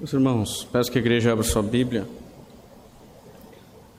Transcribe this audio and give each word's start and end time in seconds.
Meus 0.00 0.14
irmãos, 0.14 0.66
peço 0.72 0.90
que 0.90 0.96
a 0.96 1.00
igreja 1.02 1.30
abra 1.30 1.44
sua 1.44 1.62
Bíblia. 1.62 2.08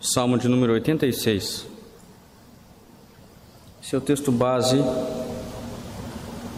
Salmo 0.01 0.35
de 0.35 0.47
número 0.47 0.73
86. 0.73 1.67
Esse 3.83 3.93
é 3.93 3.97
o 3.99 4.01
texto 4.01 4.31
base 4.31 4.77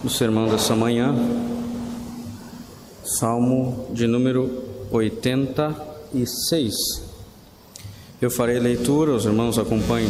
do 0.01 0.09
sermão 0.09 0.47
dessa 0.47 0.77
manhã. 0.77 1.13
Salmo 3.03 3.89
de 3.91 4.07
número 4.07 4.63
86. 4.89 6.73
Eu 8.21 8.31
farei 8.31 8.59
leitura, 8.59 9.11
os 9.11 9.25
irmãos 9.25 9.59
acompanhem 9.59 10.07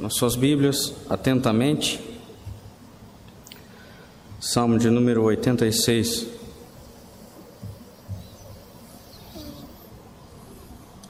nas 0.00 0.14
suas 0.14 0.36
Bíblias 0.36 0.94
atentamente. 1.10 2.00
Salmo 4.40 4.78
de 4.78 4.88
número 4.88 5.22
86. 5.24 6.43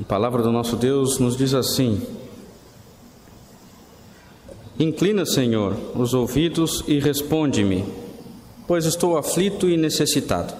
A 0.04 0.06
palavra 0.06 0.42
do 0.42 0.52
nosso 0.52 0.76
Deus 0.76 1.18
nos 1.18 1.34
diz 1.34 1.54
assim: 1.54 1.98
Inclina, 4.78 5.24
Senhor, 5.24 5.74
os 5.96 6.12
ouvidos 6.12 6.84
e 6.86 7.00
responde-me, 7.00 7.86
pois 8.68 8.84
estou 8.84 9.16
aflito 9.16 9.66
e 9.66 9.78
necessitado. 9.78 10.52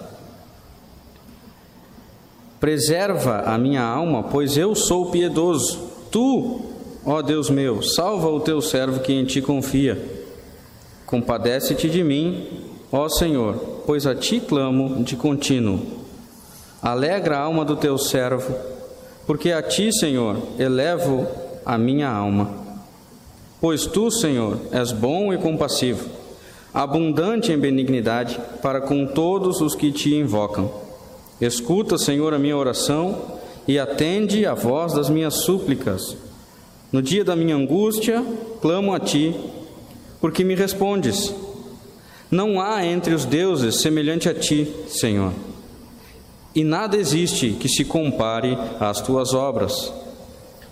Preserva 2.59 3.41
a 3.41 3.59
minha 3.59 3.83
alma, 3.83 4.23
pois 4.23 4.57
eu 4.57 4.75
sou 4.75 5.11
piedoso. 5.11 5.91
Tu, 6.11 6.63
ó 7.05 7.21
Deus 7.21 7.51
meu, 7.51 7.83
salva 7.83 8.31
o 8.31 8.41
teu 8.41 8.63
servo 8.63 9.01
que 9.01 9.13
em 9.13 9.27
ti 9.27 9.43
confia. 9.43 10.03
Compadece-te 11.05 11.91
de 11.91 12.03
mim, 12.03 12.49
ó 12.91 13.11
Senhor, 13.11 13.57
pois 13.85 14.07
a 14.07 14.15
ti 14.15 14.41
clamo 14.41 15.05
de 15.05 15.17
contínuo. 15.17 15.81
Alegra 16.81 17.37
a 17.37 17.43
alma 17.43 17.63
do 17.63 17.77
teu 17.77 17.99
servo 17.99 18.73
porque 19.27 19.53
a 19.53 19.63
ti, 19.63 19.93
Senhor, 19.93 20.37
elevo 20.59 21.27
a 21.65 21.79
minha 21.79 22.09
alma. 22.09 22.51
Pois 23.61 23.87
tu, 23.87 24.11
Senhor, 24.11 24.59
és 24.71 24.93
bom 24.93 25.33
e 25.33 25.39
compassivo, 25.39 26.07
abundante 26.73 27.51
em 27.51 27.59
benignidade 27.59 28.39
para 28.61 28.81
com 28.81 29.07
todos 29.07 29.61
os 29.61 29.75
que 29.75 29.91
te 29.91 30.15
invocam. 30.15 30.71
Escuta, 31.41 31.97
Senhor, 31.97 32.35
a 32.35 32.39
minha 32.39 32.57
oração 32.57 33.39
e 33.67 33.79
atende 33.79 34.45
a 34.45 34.53
voz 34.53 34.93
das 34.93 35.09
minhas 35.09 35.45
súplicas. 35.45 36.17
No 36.93 37.01
dia 37.01 37.25
da 37.25 37.35
minha 37.35 37.57
angústia, 37.57 38.23
clamo 38.61 38.93
a 38.93 39.01
ti, 39.01 39.35
porque 40.21 40.45
me 40.45 40.55
respondes. 40.55 41.35
Não 42.31 42.61
há 42.61 42.85
entre 42.85 43.15
os 43.15 43.25
deuses 43.25 43.81
semelhante 43.81 44.29
a 44.29 44.35
ti, 44.35 44.71
Senhor 44.89 45.33
e 46.55 46.63
nada 46.63 46.97
existe 46.97 47.51
que 47.59 47.69
se 47.69 47.85
compare 47.85 48.57
às 48.79 49.01
tuas 49.01 49.35
obras. 49.35 49.93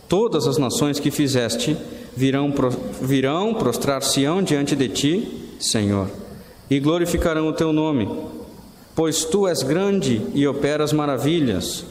Todas 0.09 0.47
as 0.47 0.57
nações 0.57 1.01
que 1.01 1.11
fizeste 1.11 1.77
virão, 2.17 2.53
virão 3.01 3.55
prostrar-se-ão 3.55 4.43
diante 4.43 4.77
de 4.77 4.89
ti, 4.89 5.55
Senhor, 5.59 6.09
e 6.71 6.79
glorificarão 6.79 7.49
o 7.49 7.53
teu 7.53 7.73
nome, 7.73 8.09
pois 8.95 9.25
tu 9.25 9.49
és 9.49 9.63
grande 9.63 10.23
e 10.35 10.47
operas 10.47 10.93
maravilhas. 10.93 11.85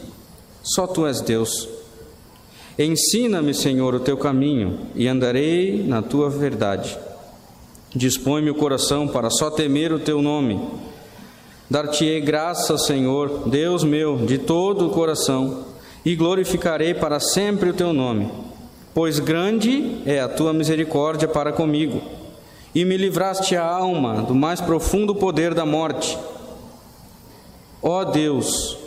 Só 0.64 0.88
tu 0.88 1.06
és 1.06 1.20
Deus. 1.20 1.68
Ensina-me, 2.80 3.54
Senhor, 3.54 3.96
o 3.96 4.00
teu 4.00 4.16
caminho 4.16 4.80
e 4.96 5.08
andarei 5.08 5.84
na 5.84 6.02
tua 6.02 6.30
verdade. 6.30 6.98
Dispõe-me 7.94 8.50
o 8.50 8.56
coração 8.56 9.08
para 9.08 9.30
só 9.30 9.50
temer 9.50 9.92
o 9.92 10.00
teu 10.00 10.22
nome 10.22 10.62
Dar-te-ei 11.72 12.20
graça, 12.20 12.78
Senhor, 12.78 13.48
Deus 13.48 13.82
meu, 13.82 14.18
de 14.18 14.38
todo 14.38 14.88
o 14.88 14.90
coração, 14.90 15.68
e 16.04 16.18
glorificarei 16.18 16.94
para 16.94 17.18
sempre 17.18 17.70
o 17.70 17.74
teu 17.74 17.94
nome, 17.94 18.30
pois 18.94 19.20
grande 19.20 20.02
é 20.06 20.20
a 20.20 20.28
tua 20.28 20.52
misericórdia 20.52 21.30
para 21.30 21.54
comigo, 21.54 22.02
e 22.76 22.84
me 22.84 22.98
livraste 22.98 23.56
a 23.56 23.66
alma 23.66 24.22
do 24.22 24.36
mais 24.36 24.60
profundo 24.60 25.16
poder 25.16 25.54
da 25.54 25.66
morte. 25.66 26.18
Ó 27.82 28.04
Deus, 28.04 28.78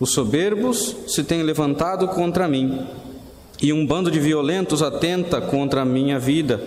os 0.00 0.10
soberbos 0.10 0.96
se 1.06 1.22
têm 1.22 1.44
levantado 1.44 2.08
contra 2.08 2.48
mim, 2.48 2.88
e 3.62 3.72
um 3.72 3.86
bando 3.86 4.10
de 4.10 4.18
violentos 4.18 4.82
atenta 4.82 5.40
contra 5.40 5.82
a 5.82 5.84
minha 5.84 6.18
vida. 6.18 6.60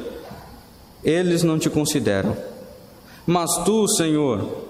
Eles 1.04 1.44
não 1.44 1.60
te 1.60 1.70
consideram. 1.70 2.34
Mas 3.28 3.58
tu, 3.66 3.86
Senhor, 3.90 4.69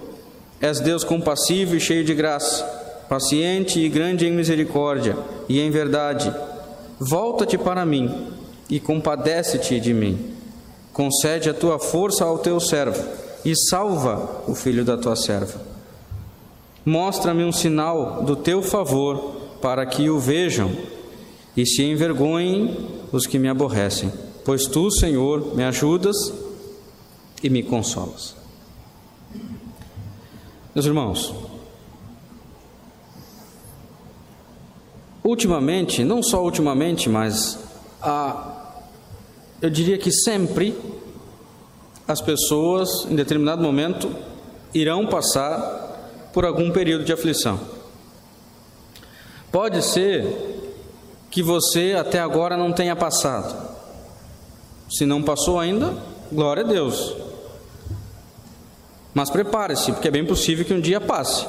És 0.61 0.79
Deus 0.79 1.03
compassivo 1.03 1.75
e 1.75 1.79
cheio 1.79 2.03
de 2.03 2.13
graça, 2.13 2.63
paciente 3.07 3.79
e 3.79 3.89
grande 3.89 4.27
em 4.27 4.31
misericórdia 4.31 5.17
e 5.47 5.59
em 5.59 5.71
verdade. 5.71 6.33
Volta-te 6.99 7.57
para 7.57 7.85
mim 7.85 8.27
e 8.69 8.79
compadece-te 8.79 9.79
de 9.79 9.93
mim. 9.93 10.33
Concede 10.91 11.49
a 11.49 11.53
tua 11.53 11.79
força 11.79 12.25
ao 12.25 12.39
teu 12.39 12.59
servo 12.59 13.01
e 13.45 13.55
salva 13.55 14.43
o 14.47 14.53
filho 14.53 14.83
da 14.83 14.97
tua 14.97 15.15
serva. 15.15 15.61
Mostra-me 16.85 17.43
um 17.43 17.51
sinal 17.51 18.23
do 18.23 18.35
teu 18.35 18.61
favor 18.61 19.37
para 19.61 19.85
que 19.85 20.09
o 20.09 20.19
vejam 20.19 20.71
e 21.55 21.65
se 21.65 21.83
envergonhem 21.83 22.75
os 23.11 23.25
que 23.25 23.39
me 23.39 23.47
aborrecem, 23.47 24.11
pois 24.45 24.65
tu, 24.65 24.91
Senhor, 24.91 25.55
me 25.55 25.63
ajudas 25.63 26.33
e 27.43 27.49
me 27.49 27.63
consolas. 27.63 28.38
Meus 30.79 30.85
irmãos, 30.85 31.35
ultimamente, 35.21 36.05
não 36.05 36.23
só 36.23 36.41
ultimamente, 36.41 37.09
mas 37.09 37.59
a, 38.01 38.77
eu 39.61 39.69
diria 39.69 39.97
que 39.97 40.09
sempre 40.09 40.73
as 42.07 42.21
pessoas, 42.21 43.05
em 43.09 43.13
determinado 43.13 43.61
momento, 43.61 44.09
irão 44.73 45.05
passar 45.05 46.29
por 46.31 46.45
algum 46.45 46.71
período 46.71 47.03
de 47.03 47.11
aflição. 47.11 47.59
Pode 49.51 49.83
ser 49.83 50.71
que 51.29 51.43
você 51.43 51.93
até 51.99 52.21
agora 52.21 52.55
não 52.55 52.71
tenha 52.71 52.95
passado. 52.95 53.53
Se 54.89 55.05
não 55.05 55.21
passou 55.21 55.59
ainda, 55.59 55.93
glória 56.31 56.63
a 56.63 56.65
Deus. 56.65 57.28
Mas 59.13 59.29
prepare-se, 59.29 59.91
porque 59.91 60.07
é 60.07 60.11
bem 60.11 60.25
possível 60.25 60.65
que 60.65 60.73
um 60.73 60.79
dia 60.79 61.01
passe. 61.01 61.45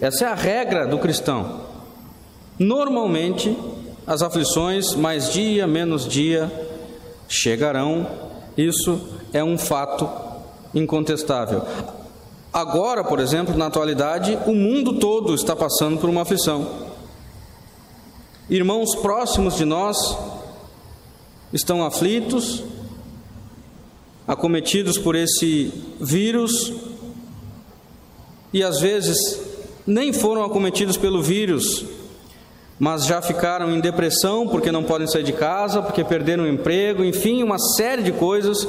Essa 0.00 0.26
é 0.26 0.28
a 0.28 0.34
regra 0.34 0.86
do 0.86 0.98
cristão. 0.98 1.60
Normalmente, 2.58 3.56
as 4.06 4.22
aflições, 4.22 4.94
mais 4.94 5.32
dia, 5.32 5.66
menos 5.66 6.06
dia, 6.06 6.50
chegarão. 7.28 8.06
Isso 8.56 9.00
é 9.32 9.42
um 9.42 9.58
fato 9.58 10.08
incontestável. 10.74 11.62
Agora, 12.52 13.04
por 13.04 13.20
exemplo, 13.20 13.56
na 13.56 13.66
atualidade, 13.66 14.38
o 14.46 14.54
mundo 14.54 14.98
todo 14.98 15.34
está 15.34 15.54
passando 15.54 15.98
por 15.98 16.08
uma 16.08 16.22
aflição. 16.22 16.86
Irmãos 18.48 18.94
próximos 18.94 19.56
de 19.56 19.64
nós 19.64 19.96
estão 21.52 21.84
aflitos, 21.84 22.62
acometidos 24.26 24.98
por 24.98 25.14
esse 25.14 25.72
vírus 26.00 26.72
e 28.52 28.62
às 28.62 28.80
vezes 28.80 29.40
nem 29.86 30.12
foram 30.12 30.42
acometidos 30.42 30.96
pelo 30.96 31.22
vírus, 31.22 31.84
mas 32.78 33.06
já 33.06 33.22
ficaram 33.22 33.72
em 33.72 33.80
depressão 33.80 34.48
porque 34.48 34.72
não 34.72 34.82
podem 34.82 35.06
sair 35.06 35.22
de 35.22 35.32
casa, 35.32 35.80
porque 35.80 36.02
perderam 36.02 36.44
o 36.44 36.48
emprego, 36.48 37.04
enfim, 37.04 37.42
uma 37.42 37.58
série 37.58 38.02
de 38.02 38.12
coisas 38.12 38.66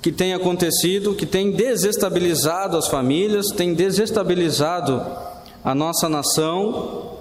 que 0.00 0.12
tem 0.12 0.34
acontecido, 0.34 1.14
que 1.14 1.26
tem 1.26 1.50
desestabilizado 1.50 2.76
as 2.76 2.88
famílias, 2.88 3.46
tem 3.48 3.74
desestabilizado 3.74 5.04
a 5.64 5.74
nossa 5.74 6.08
nação. 6.08 7.18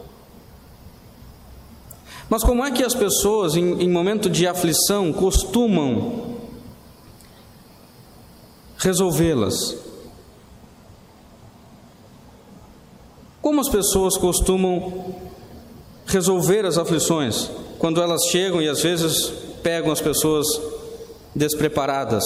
Mas 2.30 2.44
como 2.44 2.63
é 2.66 2.72
que 2.72 2.84
as 2.84 2.95
pessoas, 2.95 3.56
em, 3.56 3.84
em 3.84 3.89
momento 3.89 4.30
de 4.30 4.48
aflição, 4.48 5.12
costumam 5.12 6.31
resolvê-las. 8.81 9.78
Como 13.42 13.62
as 13.62 13.69
pessoas 13.69 14.18
costumam 14.18 15.16
resolver 16.06 16.66
as 16.66 16.78
aflições 16.78 17.50
quando 17.80 18.01
elas 18.01 18.24
chegam 18.30 18.62
e 18.62 18.68
às 18.68 18.81
vezes 18.81 19.31
pegam 19.63 19.92
as 19.92 20.01
pessoas 20.01 20.45
despreparadas? 21.36 22.24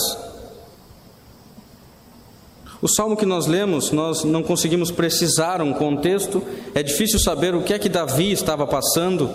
O 2.82 2.88
salmo 2.88 3.18
que 3.18 3.26
nós 3.26 3.48
lemos, 3.48 3.92
nós 3.92 4.24
não 4.24 4.44
conseguimos 4.44 4.92
precisar 4.92 5.62
um 5.62 5.74
contexto, 5.74 6.42
é 6.74 6.84
difícil 6.84 7.20
saber 7.20 7.56
o 7.56 7.64
que 7.64 7.74
é 7.74 7.80
que 7.80 7.90
Davi 7.90 8.32
estava 8.32 8.68
passando 8.68 9.30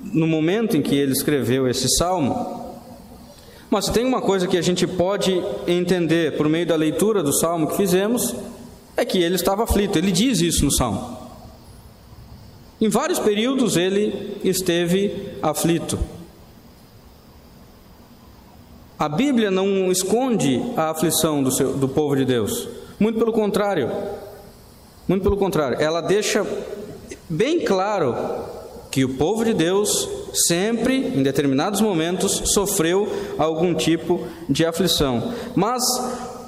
no 0.00 0.26
momento 0.26 0.76
em 0.76 0.82
que 0.82 0.94
ele 0.94 1.12
escreveu 1.12 1.68
esse 1.68 1.88
salmo. 1.96 2.65
Mas 3.70 3.88
tem 3.88 4.04
uma 4.04 4.20
coisa 4.20 4.46
que 4.46 4.56
a 4.56 4.62
gente 4.62 4.86
pode 4.86 5.42
entender 5.66 6.36
por 6.36 6.48
meio 6.48 6.66
da 6.66 6.76
leitura 6.76 7.22
do 7.22 7.32
salmo 7.32 7.66
que 7.66 7.76
fizemos, 7.76 8.34
é 8.96 9.04
que 9.04 9.18
ele 9.18 9.34
estava 9.34 9.64
aflito, 9.64 9.98
ele 9.98 10.12
diz 10.12 10.40
isso 10.40 10.64
no 10.64 10.72
salmo. 10.72 11.26
Em 12.80 12.88
vários 12.88 13.18
períodos 13.18 13.76
ele 13.76 14.38
esteve 14.44 15.30
aflito. 15.42 15.98
A 18.98 19.08
Bíblia 19.08 19.50
não 19.50 19.90
esconde 19.90 20.62
a 20.76 20.90
aflição 20.90 21.42
do, 21.42 21.50
seu, 21.50 21.74
do 21.74 21.88
povo 21.88 22.16
de 22.16 22.24
Deus. 22.24 22.68
Muito 22.98 23.18
pelo 23.18 23.32
contrário. 23.32 23.90
Muito 25.06 25.22
pelo 25.22 25.36
contrário. 25.36 25.80
Ela 25.80 26.00
deixa 26.00 26.46
bem 27.28 27.64
claro 27.64 28.14
que 28.96 29.04
o 29.04 29.10
povo 29.10 29.44
de 29.44 29.52
Deus 29.52 30.08
sempre, 30.48 30.96
em 30.96 31.22
determinados 31.22 31.82
momentos, 31.82 32.40
sofreu 32.46 33.06
algum 33.36 33.74
tipo 33.74 34.26
de 34.48 34.64
aflição. 34.64 35.34
Mas 35.54 35.82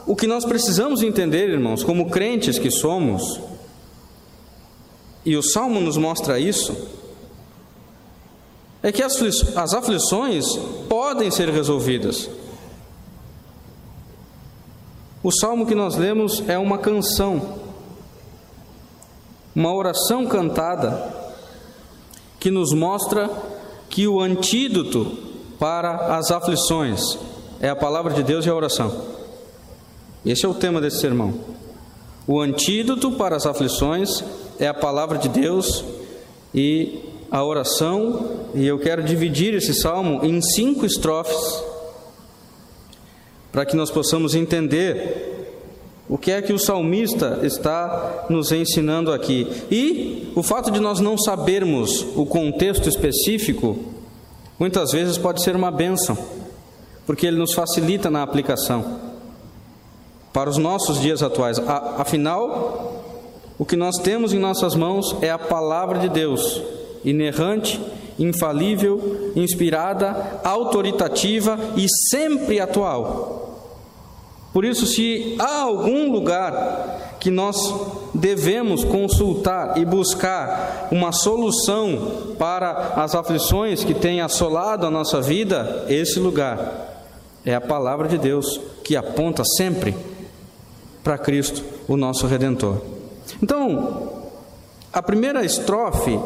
o 0.06 0.17
que 0.17 0.27
nós 0.27 0.47
precisamos 0.47 1.03
entender, 1.03 1.50
irmãos, 1.50 1.85
como 1.85 2.09
crentes 2.09 2.59
que 2.59 2.71
somos, 2.71 3.39
e 5.27 5.37
o 5.37 5.43
Salmo 5.43 5.79
nos 5.79 5.99
mostra 5.99 6.41
isso, 6.41 6.75
é 8.83 8.91
que 8.91 9.03
as 9.03 9.75
aflições 9.75 10.47
podem 10.89 11.31
ser 11.31 11.50
resolvidas. 11.50 12.31
O 15.23 15.31
salmo 15.31 15.67
que 15.67 15.75
nós 15.75 15.97
lemos 15.97 16.43
é 16.49 16.59
uma 16.59 16.79
canção, 16.79 17.59
uma 19.55 19.75
oração 19.75 20.25
cantada, 20.27 21.18
que 22.38 22.50
nos 22.50 22.73
mostra 22.73 23.31
que 23.88 24.06
o 24.06 24.20
antídoto 24.20 25.17
para 25.58 26.17
as 26.17 26.31
aflições 26.31 27.19
é 27.61 27.69
a 27.69 27.76
palavra 27.76 28.14
de 28.14 28.23
Deus 28.23 28.46
e 28.46 28.50
a 28.50 28.55
oração. 28.55 29.19
Esse 30.25 30.44
é 30.44 30.49
o 30.49 30.55
tema 30.55 30.81
desse 30.81 31.00
sermão. 31.00 31.35
O 32.26 32.40
antídoto 32.40 33.12
para 33.12 33.37
as 33.37 33.46
aflições 33.46 34.23
é 34.58 34.69
a 34.69 34.75
palavra 34.75 35.19
de 35.19 35.29
Deus 35.29 35.85
e 36.55 37.00
a 37.31 37.43
oração, 37.44 38.49
e 38.55 38.67
eu 38.67 38.79
quero 38.79 39.02
dividir 39.02 39.55
esse 39.55 39.75
salmo 39.75 40.25
em 40.25 40.40
cinco 40.40 40.87
estrofes 40.87 41.62
para 43.52 43.67
que 43.67 43.76
nós 43.76 43.90
possamos 43.90 44.35
entender 44.35 45.38
o 46.09 46.17
que 46.17 46.31
é 46.31 46.41
que 46.41 46.53
o 46.53 46.59
salmista 46.59 47.41
está 47.43 48.27
nos 48.31 48.51
ensinando 48.51 49.13
aqui. 49.13 49.47
E 49.71 50.33
o 50.35 50.43
fato 50.43 50.71
de 50.71 50.81
nós 50.81 51.01
não 51.01 51.19
sabermos 51.19 52.07
o 52.17 52.25
contexto 52.25 52.89
específico, 52.89 53.79
muitas 54.59 54.91
vezes 54.91 55.19
pode 55.19 55.43
ser 55.43 55.55
uma 55.55 55.71
bênção, 55.71 56.17
porque 57.07 57.27
ele 57.27 57.37
nos 57.37 57.53
facilita 57.53 58.11
na 58.11 58.23
aplicação 58.23 58.99
para 60.33 60.49
os 60.49 60.57
nossos 60.57 61.01
dias 61.01 61.23
atuais. 61.23 61.59
Afinal, 61.99 63.03
o 63.59 63.65
que 63.65 63.77
nós 63.77 63.97
temos 63.97 64.33
em 64.33 64.39
nossas 64.39 64.75
mãos 64.75 65.17
é 65.21 65.31
a 65.31 65.39
palavra 65.39 65.99
de 65.99 66.09
Deus, 66.09 66.63
inerrante, 67.05 67.79
infalível, 68.19 69.33
inspirada, 69.37 70.41
autoritativa 70.43 71.59
e 71.77 71.87
sempre 72.11 72.61
atual. 72.61 73.48
Por 74.53 74.65
isso, 74.65 74.87
se 74.87 75.37
há 75.39 75.62
algum 75.62 76.11
lugar 76.11 77.17
que 77.21 77.31
nós 77.31 77.56
devemos 78.15 78.85
consultar 78.85 79.77
e 79.77 79.85
buscar 79.85 80.89
uma 80.91 81.12
solução 81.12 82.35
para 82.39 82.95
as 82.97 83.15
aflições 83.15 83.85
que 83.85 83.95
têm 83.95 84.21
assolado 84.21 84.87
a 84.87 84.91
nossa 84.91 85.21
vida, 85.21 85.85
esse 85.89 86.19
lugar 86.19 87.05
é 87.45 87.55
a 87.55 87.61
palavra 87.61 88.09
de 88.09 88.19
Deus 88.19 88.61
que 88.83 88.97
aponta 88.97 89.43
sempre 89.45 89.95
para 91.05 91.19
Cristo, 91.19 91.62
o 91.87 91.97
nosso 91.97 92.27
redentor. 92.27 92.81
Então, 93.43 94.12
a 94.93 95.03
primeira 95.03 95.45
estrofe 95.45 96.19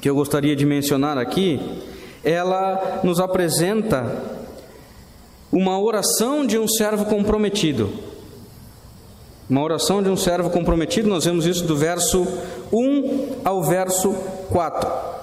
que 0.00 0.08
eu 0.08 0.14
gostaria 0.14 0.54
de 0.54 0.66
mencionar 0.66 1.18
aqui, 1.18 1.60
ela 2.22 3.00
nos 3.02 3.18
apresenta 3.18 4.35
uma 5.52 5.78
oração 5.80 6.46
de 6.46 6.58
um 6.58 6.68
servo 6.68 7.04
comprometido. 7.06 7.90
Uma 9.48 9.62
oração 9.62 10.02
de 10.02 10.08
um 10.08 10.16
servo 10.16 10.50
comprometido, 10.50 11.08
nós 11.08 11.24
vemos 11.24 11.46
isso 11.46 11.64
do 11.64 11.76
verso 11.76 12.26
1 12.72 13.42
ao 13.44 13.62
verso 13.62 14.12
4. 14.50 15.16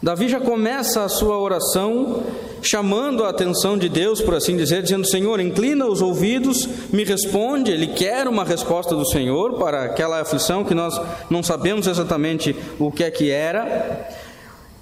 Davi 0.00 0.28
já 0.28 0.38
começa 0.38 1.02
a 1.02 1.08
sua 1.08 1.36
oração 1.36 2.22
chamando 2.62 3.24
a 3.24 3.30
atenção 3.30 3.76
de 3.76 3.88
Deus, 3.88 4.20
por 4.20 4.34
assim 4.34 4.56
dizer, 4.56 4.82
dizendo: 4.82 5.04
Senhor, 5.04 5.40
inclina 5.40 5.86
os 5.86 6.00
ouvidos, 6.00 6.68
me 6.92 7.02
responde. 7.02 7.72
Ele 7.72 7.88
quer 7.88 8.28
uma 8.28 8.44
resposta 8.44 8.94
do 8.94 9.04
Senhor 9.04 9.54
para 9.54 9.84
aquela 9.84 10.20
aflição 10.20 10.64
que 10.64 10.74
nós 10.74 11.00
não 11.28 11.42
sabemos 11.42 11.88
exatamente 11.88 12.54
o 12.78 12.92
que 12.92 13.02
é 13.02 13.10
que 13.10 13.30
era. 13.30 14.08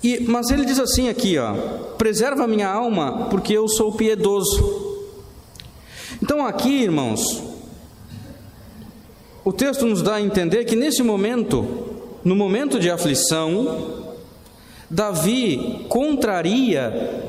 E, 0.06 0.20
mas 0.20 0.50
ele 0.50 0.64
diz 0.64 0.78
assim 0.78 1.08
aqui, 1.08 1.36
ó: 1.36 1.52
preserva 1.98 2.44
a 2.44 2.46
minha 2.46 2.68
alma, 2.68 3.26
porque 3.28 3.52
eu 3.52 3.66
sou 3.66 3.90
piedoso. 3.90 4.94
Então 6.22 6.46
aqui, 6.46 6.84
irmãos, 6.84 7.42
o 9.44 9.52
texto 9.52 9.84
nos 9.84 10.02
dá 10.02 10.14
a 10.14 10.22
entender 10.22 10.64
que 10.64 10.76
nesse 10.76 11.02
momento, 11.02 11.66
no 12.22 12.36
momento 12.36 12.78
de 12.78 12.88
aflição, 12.88 14.14
Davi 14.88 15.86
contraria 15.88 17.24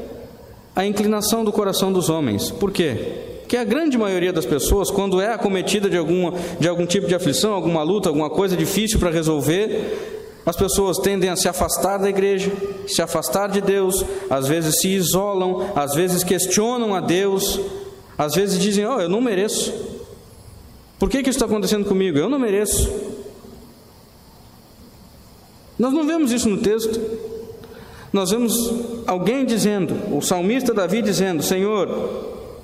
a 0.76 0.86
inclinação 0.86 1.44
do 1.44 1.52
coração 1.52 1.92
dos 1.92 2.10
homens. 2.10 2.52
Por 2.52 2.72
quê? 2.72 3.40
Porque 3.40 3.58
a 3.58 3.64
grande 3.64 3.98
maioria 3.98 4.32
das 4.32 4.46
pessoas, 4.46 4.92
quando 4.92 5.20
é 5.20 5.34
acometida 5.34 5.90
de, 5.90 5.98
alguma, 5.98 6.32
de 6.60 6.68
algum 6.68 6.86
tipo 6.86 7.08
de 7.08 7.16
aflição, 7.16 7.54
alguma 7.54 7.82
luta, 7.82 8.08
alguma 8.08 8.30
coisa 8.30 8.56
difícil 8.56 9.00
para 9.00 9.10
resolver, 9.10 10.17
as 10.48 10.56
pessoas 10.56 10.98
tendem 11.00 11.30
a 11.30 11.36
se 11.36 11.50
afastar 11.50 11.98
da 11.98 12.08
igreja, 12.08 12.50
se 12.88 13.02
afastar 13.02 13.50
de 13.50 13.60
Deus, 13.60 14.02
às 14.30 14.48
vezes 14.48 14.80
se 14.80 14.88
isolam, 14.88 15.74
às 15.76 15.94
vezes 15.94 16.24
questionam 16.24 16.96
a 16.96 17.02
Deus, 17.02 17.60
às 18.18 18.34
vezes 18.34 18.58
dizem: 18.58 18.86
Oh, 18.86 19.02
eu 19.02 19.10
não 19.10 19.20
mereço. 19.20 19.74
Por 20.98 21.10
que, 21.10 21.22
que 21.22 21.30
isso 21.30 21.36
está 21.36 21.46
acontecendo 21.46 21.84
comigo? 21.84 22.18
Eu 22.18 22.30
não 22.30 22.40
mereço. 22.40 22.90
Nós 25.78 25.92
não 25.92 26.08
vemos 26.08 26.32
isso 26.32 26.48
no 26.48 26.60
texto. 26.60 26.98
Nós 28.14 28.32
vemos 28.32 28.56
alguém 29.06 29.46
dizendo, 29.46 30.16
o 30.16 30.22
salmista 30.22 30.74
Davi 30.74 31.02
dizendo: 31.02 31.44
Senhor, 31.44 31.90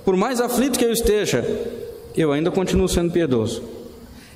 por 0.06 0.16
mais 0.16 0.40
aflito 0.40 0.80
que 0.80 0.86
eu 0.86 0.94
esteja, 0.94 1.46
eu 2.16 2.32
ainda 2.32 2.50
continuo 2.50 2.88
sendo 2.88 3.12
piedoso, 3.12 3.62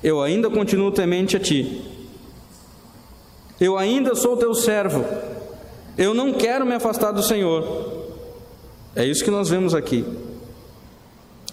eu 0.04 0.20
ainda 0.20 0.50
continuo 0.50 0.90
temente 0.90 1.34
a 1.34 1.40
Ti. 1.40 1.96
Eu 3.60 3.76
ainda 3.76 4.14
sou 4.14 4.36
teu 4.36 4.54
servo. 4.54 5.04
Eu 5.96 6.14
não 6.14 6.32
quero 6.32 6.64
me 6.64 6.74
afastar 6.74 7.12
do 7.12 7.22
Senhor. 7.22 8.06
É 8.94 9.04
isso 9.04 9.24
que 9.24 9.30
nós 9.30 9.48
vemos 9.48 9.74
aqui. 9.74 10.04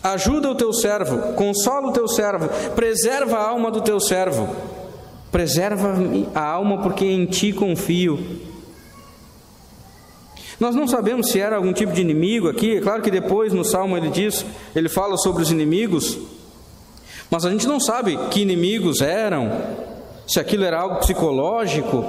Ajuda 0.03 0.51
o 0.51 0.55
teu 0.55 0.71
servo, 0.71 1.33
consola 1.33 1.87
o 1.87 1.91
teu 1.91 2.07
servo, 2.07 2.47
preserva 2.75 3.37
a 3.37 3.49
alma 3.49 3.71
do 3.71 3.81
teu 3.81 3.99
servo. 3.99 4.55
Preserva 5.31 5.95
a 6.35 6.43
alma 6.43 6.81
porque 6.83 7.05
em 7.05 7.25
ti 7.25 7.51
confio. 7.51 8.19
Nós 10.59 10.75
não 10.75 10.87
sabemos 10.87 11.31
se 11.31 11.39
era 11.39 11.55
algum 11.55 11.73
tipo 11.73 11.91
de 11.91 12.01
inimigo 12.01 12.47
aqui, 12.47 12.77
é 12.77 12.81
claro 12.81 13.01
que 13.01 13.11
depois 13.11 13.51
no 13.51 13.65
salmo 13.65 13.97
ele 13.97 14.09
diz, 14.09 14.45
ele 14.75 14.87
fala 14.87 15.17
sobre 15.17 15.41
os 15.43 15.51
inimigos, 15.51 16.17
mas 17.29 17.43
a 17.43 17.49
gente 17.49 17.67
não 17.67 17.79
sabe 17.79 18.15
que 18.29 18.41
inimigos 18.41 19.01
eram, 19.01 19.51
se 20.27 20.39
aquilo 20.39 20.63
era 20.63 20.79
algo 20.79 20.97
psicológico, 20.97 22.03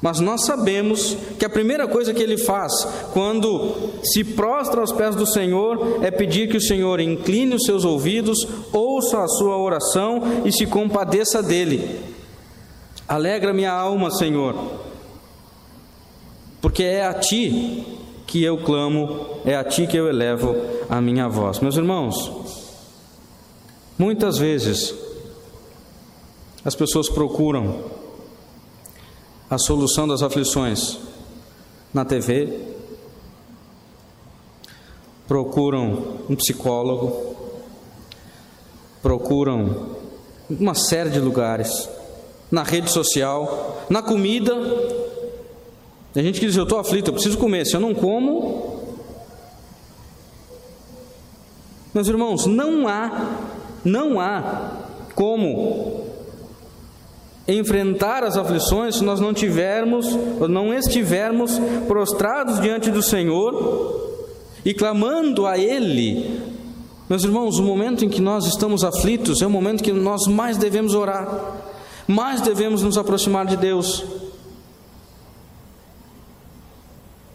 mas 0.00 0.20
nós 0.20 0.44
sabemos 0.44 1.16
que 1.38 1.44
a 1.44 1.50
primeira 1.50 1.88
coisa 1.88 2.14
que 2.14 2.22
ele 2.22 2.38
faz 2.38 2.72
quando 3.12 3.74
se 4.02 4.22
prostra 4.22 4.80
aos 4.80 4.92
pés 4.92 5.16
do 5.16 5.26
Senhor 5.26 5.98
é 6.02 6.10
pedir 6.10 6.48
que 6.48 6.56
o 6.56 6.60
Senhor 6.60 7.00
incline 7.00 7.54
os 7.54 7.64
seus 7.64 7.84
ouvidos, 7.84 8.46
ouça 8.72 9.22
a 9.22 9.28
sua 9.28 9.56
oração 9.56 10.22
e 10.44 10.52
se 10.52 10.66
compadeça 10.66 11.42
dele. 11.42 12.00
Alegra 13.08 13.52
minha 13.52 13.72
alma, 13.72 14.10
Senhor, 14.10 14.54
porque 16.60 16.84
é 16.84 17.04
a 17.04 17.14
ti 17.14 17.84
que 18.26 18.44
eu 18.44 18.58
clamo, 18.58 19.40
é 19.44 19.56
a 19.56 19.64
ti 19.64 19.86
que 19.86 19.96
eu 19.96 20.08
elevo 20.08 20.54
a 20.88 21.00
minha 21.00 21.28
voz. 21.28 21.58
Meus 21.58 21.76
irmãos, 21.76 22.30
muitas 23.98 24.38
vezes 24.38 24.94
as 26.64 26.74
pessoas 26.74 27.08
procuram 27.08 27.84
a 29.48 29.56
solução 29.58 30.06
das 30.06 30.22
aflições 30.22 30.98
na 31.94 32.04
TV, 32.04 32.60
procuram 35.26 36.18
um 36.28 36.34
psicólogo, 36.34 37.36
procuram 39.00 39.96
uma 40.50 40.74
série 40.74 41.10
de 41.10 41.20
lugares, 41.20 41.88
na 42.50 42.62
rede 42.62 42.90
social, 42.90 43.84
na 43.88 44.02
comida. 44.02 44.54
Tem 46.12 46.24
gente 46.24 46.40
que 46.40 46.46
diz: 46.46 46.56
Eu 46.56 46.64
estou 46.64 46.78
aflito, 46.78 47.08
eu 47.08 47.14
preciso 47.14 47.38
comer. 47.38 47.66
Se 47.66 47.76
eu 47.76 47.80
não 47.80 47.94
como. 47.94 48.78
Meus 51.94 52.08
irmãos, 52.08 52.46
não 52.46 52.86
há, 52.86 53.36
não 53.84 54.20
há 54.20 54.72
como 55.14 55.97
enfrentar 57.48 58.22
as 58.22 58.36
aflições 58.36 58.96
se 58.96 59.04
nós 59.04 59.20
não 59.20 59.32
tivermos, 59.32 60.06
não 60.48 60.72
estivermos 60.72 61.58
prostrados 61.86 62.60
diante 62.60 62.90
do 62.90 63.02
Senhor 63.02 64.20
e 64.64 64.74
clamando 64.74 65.46
a 65.46 65.56
Ele. 65.56 66.42
Meus 67.08 67.24
irmãos, 67.24 67.58
o 67.58 67.62
momento 67.62 68.04
em 68.04 68.08
que 68.10 68.20
nós 68.20 68.44
estamos 68.44 68.84
aflitos 68.84 69.40
é 69.40 69.46
o 69.46 69.50
momento 69.50 69.82
que 69.82 69.92
nós 69.92 70.26
mais 70.26 70.58
devemos 70.58 70.94
orar, 70.94 71.56
mais 72.06 72.42
devemos 72.42 72.82
nos 72.82 72.98
aproximar 72.98 73.46
de 73.46 73.56
Deus. 73.56 74.04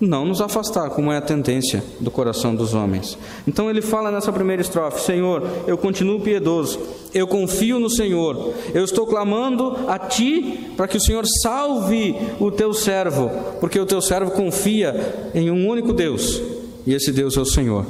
Não 0.03 0.25
nos 0.25 0.41
afastar, 0.41 0.89
como 0.89 1.11
é 1.11 1.17
a 1.17 1.21
tendência 1.21 1.83
do 1.99 2.11
coração 2.11 2.55
dos 2.55 2.73
homens. 2.73 3.17
Então 3.47 3.69
ele 3.69 3.81
fala 3.81 4.11
nessa 4.11 4.31
primeira 4.31 4.61
estrofe: 4.61 5.01
Senhor, 5.01 5.43
eu 5.65 5.77
continuo 5.77 6.19
piedoso, 6.19 6.79
eu 7.13 7.27
confio 7.27 7.79
no 7.79 7.89
Senhor, 7.89 8.53
eu 8.73 8.83
estou 8.83 9.07
clamando 9.07 9.77
a 9.87 9.97
Ti 9.97 10.71
para 10.75 10.87
que 10.87 10.97
o 10.97 11.01
Senhor 11.01 11.23
salve 11.41 12.15
o 12.39 12.51
teu 12.51 12.73
servo, 12.73 13.29
porque 13.59 13.79
o 13.79 13.85
teu 13.85 14.01
servo 14.01 14.31
confia 14.31 15.31
em 15.33 15.49
um 15.49 15.67
único 15.67 15.93
Deus, 15.93 16.41
e 16.85 16.93
esse 16.93 17.11
Deus 17.11 17.37
é 17.37 17.41
o 17.41 17.45
Senhor. 17.45 17.85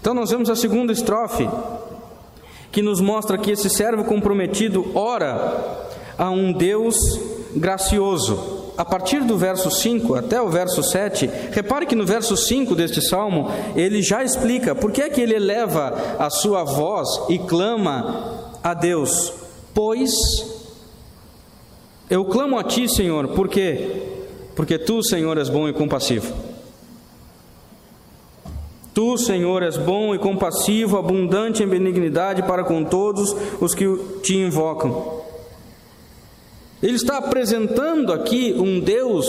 Então 0.00 0.14
nós 0.14 0.30
vemos 0.30 0.48
a 0.50 0.56
segunda 0.56 0.92
estrofe, 0.92 1.48
que 2.70 2.82
nos 2.82 3.00
mostra 3.00 3.36
que 3.36 3.50
esse 3.50 3.68
servo 3.68 4.04
comprometido 4.04 4.90
ora 4.94 5.88
a 6.16 6.30
um 6.30 6.52
Deus 6.52 6.96
gracioso 7.54 8.61
a 8.76 8.84
partir 8.84 9.20
do 9.24 9.36
verso 9.36 9.70
5 9.70 10.14
até 10.14 10.40
o 10.40 10.48
verso 10.48 10.82
7, 10.82 11.28
repare 11.50 11.86
que 11.86 11.94
no 11.94 12.06
verso 12.06 12.36
5 12.36 12.74
deste 12.74 13.02
salmo, 13.02 13.50
ele 13.76 14.02
já 14.02 14.24
explica 14.24 14.74
por 14.74 14.92
que 14.92 15.02
é 15.02 15.10
que 15.10 15.20
ele 15.20 15.34
eleva 15.34 16.16
a 16.18 16.30
sua 16.30 16.64
voz 16.64 17.08
e 17.28 17.38
clama 17.38 18.54
a 18.62 18.74
Deus. 18.74 19.32
Pois 19.74 20.12
eu 22.08 22.24
clamo 22.24 22.58
a 22.58 22.64
ti, 22.64 22.88
Senhor, 22.88 23.28
por 23.28 23.48
quê? 23.48 24.02
Porque 24.54 24.78
tu, 24.78 25.02
Senhor, 25.02 25.38
és 25.38 25.48
bom 25.48 25.68
e 25.68 25.72
compassivo. 25.72 26.32
Tu, 28.92 29.16
Senhor, 29.16 29.62
és 29.62 29.78
bom 29.78 30.14
e 30.14 30.18
compassivo, 30.18 30.98
abundante 30.98 31.62
em 31.62 31.66
benignidade 31.66 32.42
para 32.42 32.64
com 32.64 32.84
todos 32.84 33.34
os 33.60 33.74
que 33.74 33.86
te 34.22 34.36
invocam. 34.36 35.22
Ele 36.82 36.96
está 36.96 37.18
apresentando 37.18 38.12
aqui 38.12 38.54
um 38.58 38.80
Deus 38.80 39.24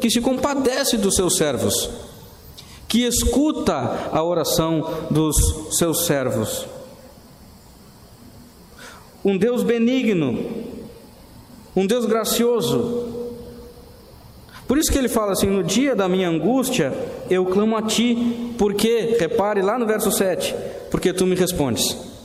que 0.00 0.08
se 0.10 0.20
compadece 0.20 0.96
dos 0.96 1.14
seus 1.14 1.36
servos, 1.36 1.90
que 2.88 3.04
escuta 3.04 4.08
a 4.10 4.22
oração 4.22 5.06
dos 5.10 5.36
seus 5.76 6.06
servos. 6.06 6.66
Um 9.22 9.36
Deus 9.36 9.62
benigno, 9.62 10.38
um 11.74 11.86
Deus 11.86 12.06
gracioso. 12.06 13.14
Por 14.66 14.78
isso 14.78 14.90
que 14.90 14.98
ele 14.98 15.08
fala 15.08 15.32
assim: 15.32 15.48
no 15.48 15.62
dia 15.62 15.94
da 15.94 16.08
minha 16.08 16.30
angústia, 16.30 16.94
eu 17.28 17.44
clamo 17.44 17.76
a 17.76 17.82
ti, 17.82 18.54
porque, 18.56 19.16
repare 19.20 19.60
lá 19.60 19.78
no 19.78 19.86
verso 19.86 20.10
7, 20.10 20.54
porque 20.90 21.12
tu 21.12 21.26
me 21.26 21.34
respondes. 21.34 22.15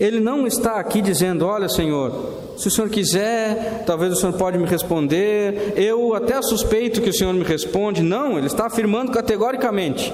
Ele 0.00 0.18
não 0.18 0.46
está 0.46 0.80
aqui 0.80 1.02
dizendo: 1.02 1.44
Olha, 1.44 1.68
Senhor, 1.68 2.54
se 2.56 2.68
o 2.68 2.70
Senhor 2.70 2.88
quiser, 2.88 3.84
talvez 3.84 4.14
o 4.14 4.16
Senhor 4.16 4.32
pode 4.32 4.56
me 4.56 4.66
responder. 4.66 5.74
Eu 5.76 6.14
até 6.14 6.40
suspeito 6.40 7.02
que 7.02 7.10
o 7.10 7.12
Senhor 7.12 7.34
me 7.34 7.44
responde. 7.44 8.02
Não, 8.02 8.38
ele 8.38 8.46
está 8.46 8.66
afirmando 8.66 9.12
categoricamente. 9.12 10.10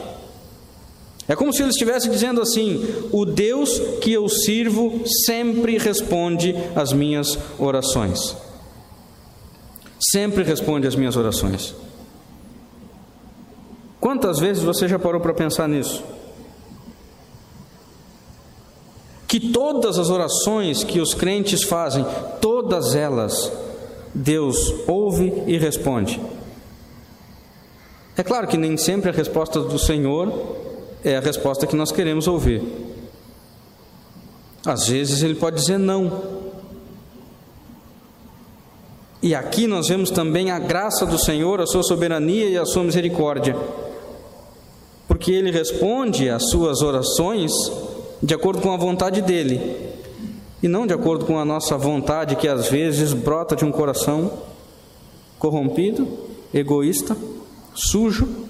É 1.28 1.37
como 1.37 1.52
se 1.52 1.62
ele 1.62 1.71
estivesse 1.71 2.11
dizendo 2.11 2.43
assim: 2.43 2.85
O 3.12 3.25
Deus 3.25 3.78
que 4.00 4.12
eu 4.12 4.28
sirvo 4.28 5.02
sempre 5.25 5.78
responde 5.78 6.57
às 6.75 6.93
minhas 6.93 7.38
orações. 7.57 8.37
Sempre 10.11 10.43
responde 10.43 10.88
às 10.88 10.97
minhas 10.97 11.16
orações. 11.16 11.75
Quantas 14.00 14.40
vezes 14.40 14.62
você 14.62 14.88
já 14.88 14.99
parou 14.99 15.21
para 15.21 15.33
pensar 15.33 15.69
nisso? 15.69 16.16
Que 19.26 19.40
todas 19.52 19.99
as 19.99 20.09
orações 20.09 20.85
que 20.85 21.00
os 21.00 21.12
crentes 21.12 21.64
fazem, 21.64 22.04
todas 22.40 22.95
elas, 22.95 23.52
Deus 24.14 24.56
ouve 24.87 25.42
e 25.47 25.59
responde. 25.59 26.21
É 28.16 28.23
claro 28.23 28.47
que 28.47 28.56
nem 28.56 28.76
sempre 28.76 29.11
a 29.11 29.12
resposta 29.12 29.61
do 29.61 29.78
Senhor 29.78 30.33
é 31.04 31.16
a 31.16 31.21
resposta 31.21 31.66
que 31.66 31.76
nós 31.76 31.92
queremos 31.92 32.26
ouvir. 32.26 32.62
Às 34.64 34.88
vezes 34.88 35.23
ele 35.23 35.35
pode 35.35 35.56
dizer 35.56 35.78
não. 35.78 36.47
E 39.23 39.35
aqui 39.35 39.66
nós 39.66 39.88
vemos 39.88 40.11
também 40.11 40.50
a 40.50 40.59
graça 40.59 41.04
do 41.04 41.18
Senhor, 41.18 41.61
a 41.61 41.66
sua 41.66 41.83
soberania 41.83 42.49
e 42.49 42.56
a 42.56 42.64
sua 42.64 42.83
misericórdia. 42.83 43.56
Porque 45.06 45.30
ele 45.30 45.50
responde 45.50 46.28
às 46.28 46.49
suas 46.50 46.80
orações 46.80 47.52
de 48.23 48.35
acordo 48.35 48.63
com 48.63 48.73
a 48.73 48.77
vontade 48.77 49.21
dele, 49.23 49.61
e 50.63 50.69
não 50.69 50.87
de 50.87 50.95
acordo 50.95 51.27
com 51.27 51.39
a 51.39 51.45
nossa 51.45 51.77
vontade, 51.77 52.37
que 52.37 52.49
às 52.49 52.69
vezes 52.69 53.13
brota 53.13 53.55
de 53.55 53.65
um 53.65 53.71
coração 53.71 54.33
corrompido, 55.39 56.09
egoísta, 56.53 57.17
sujo. 57.75 58.47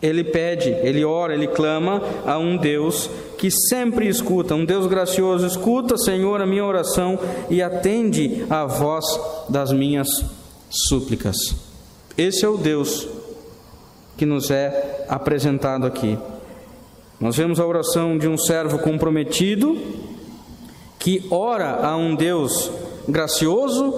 Ele 0.00 0.22
pede, 0.22 0.70
ele 0.70 1.04
ora, 1.04 1.34
ele 1.34 1.48
clama 1.48 2.00
a 2.24 2.38
um 2.38 2.56
Deus 2.56 3.10
que 3.36 3.50
sempre 3.50 4.08
escuta, 4.08 4.54
um 4.54 4.64
Deus 4.64 4.86
gracioso, 4.86 5.44
escuta, 5.44 5.98
Senhor, 5.98 6.40
a 6.40 6.46
minha 6.46 6.64
oração 6.64 7.18
e 7.50 7.60
atende 7.60 8.46
à 8.48 8.64
voz 8.64 9.04
das 9.48 9.72
minhas 9.72 10.08
súplicas. 10.70 11.36
Esse 12.16 12.44
é 12.44 12.48
o 12.48 12.56
Deus 12.56 13.08
que 14.18 14.26
nos 14.26 14.50
é 14.50 15.06
apresentado 15.08 15.86
aqui. 15.86 16.18
Nós 17.20 17.36
vemos 17.36 17.60
a 17.60 17.64
oração 17.64 18.18
de 18.18 18.26
um 18.26 18.36
servo 18.36 18.80
comprometido 18.80 19.78
que 20.98 21.24
ora 21.30 21.86
a 21.86 21.96
um 21.96 22.16
Deus 22.16 22.68
gracioso, 23.08 23.94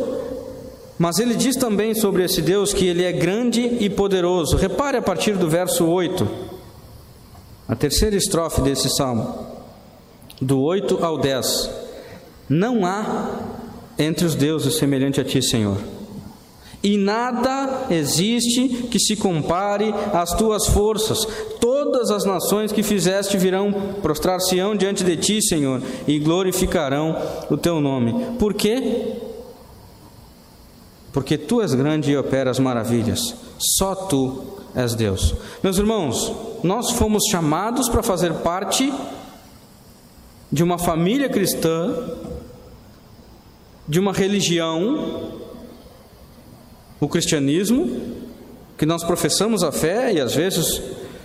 mas 0.98 1.18
ele 1.18 1.34
diz 1.34 1.56
também 1.56 1.94
sobre 1.94 2.22
esse 2.22 2.42
Deus 2.42 2.74
que 2.74 2.86
ele 2.86 3.02
é 3.02 3.12
grande 3.12 3.62
e 3.62 3.88
poderoso. 3.88 4.58
Repare 4.58 4.98
a 4.98 5.02
partir 5.02 5.38
do 5.38 5.48
verso 5.48 5.86
8, 5.86 6.28
a 7.66 7.74
terceira 7.74 8.14
estrofe 8.14 8.60
desse 8.60 8.90
salmo, 8.90 9.46
do 10.38 10.60
8 10.60 11.02
ao 11.02 11.16
10. 11.16 11.70
Não 12.46 12.84
há 12.84 13.38
entre 13.98 14.26
os 14.26 14.34
deuses 14.34 14.74
semelhante 14.74 15.18
a 15.18 15.24
ti, 15.24 15.42
Senhor 15.42 15.78
e 16.82 16.96
nada 16.96 17.86
existe 17.90 18.88
que 18.90 18.98
se 18.98 19.14
compare 19.14 19.92
às 20.14 20.32
tuas 20.32 20.66
forças. 20.66 21.26
Todas 21.60 22.10
as 22.10 22.24
nações 22.24 22.72
que 22.72 22.82
fizeste 22.82 23.36
virão 23.36 23.70
prostrar-se-ão 24.00 24.74
diante 24.74 25.04
de 25.04 25.16
ti, 25.16 25.42
Senhor, 25.42 25.82
e 26.08 26.18
glorificarão 26.18 27.16
o 27.50 27.56
teu 27.58 27.80
nome. 27.80 28.36
Por 28.38 28.54
quê? 28.54 29.12
Porque 31.12 31.36
tu 31.36 31.60
és 31.60 31.74
grande 31.74 32.12
e 32.12 32.16
operas 32.16 32.58
maravilhas. 32.58 33.34
Só 33.58 33.94
tu 33.94 34.42
és 34.74 34.94
Deus. 34.94 35.34
Meus 35.62 35.76
irmãos, 35.76 36.32
nós 36.62 36.92
fomos 36.92 37.24
chamados 37.30 37.90
para 37.90 38.02
fazer 38.02 38.32
parte 38.36 38.90
de 40.50 40.62
uma 40.62 40.78
família 40.78 41.28
cristã, 41.28 41.94
de 43.86 44.00
uma 44.00 44.14
religião 44.14 45.39
o 47.00 47.08
cristianismo, 47.08 47.88
que 48.76 48.84
nós 48.84 49.02
professamos 49.02 49.62
a 49.62 49.72
fé 49.72 50.12
e 50.12 50.20
às 50.20 50.34
vezes 50.34 50.82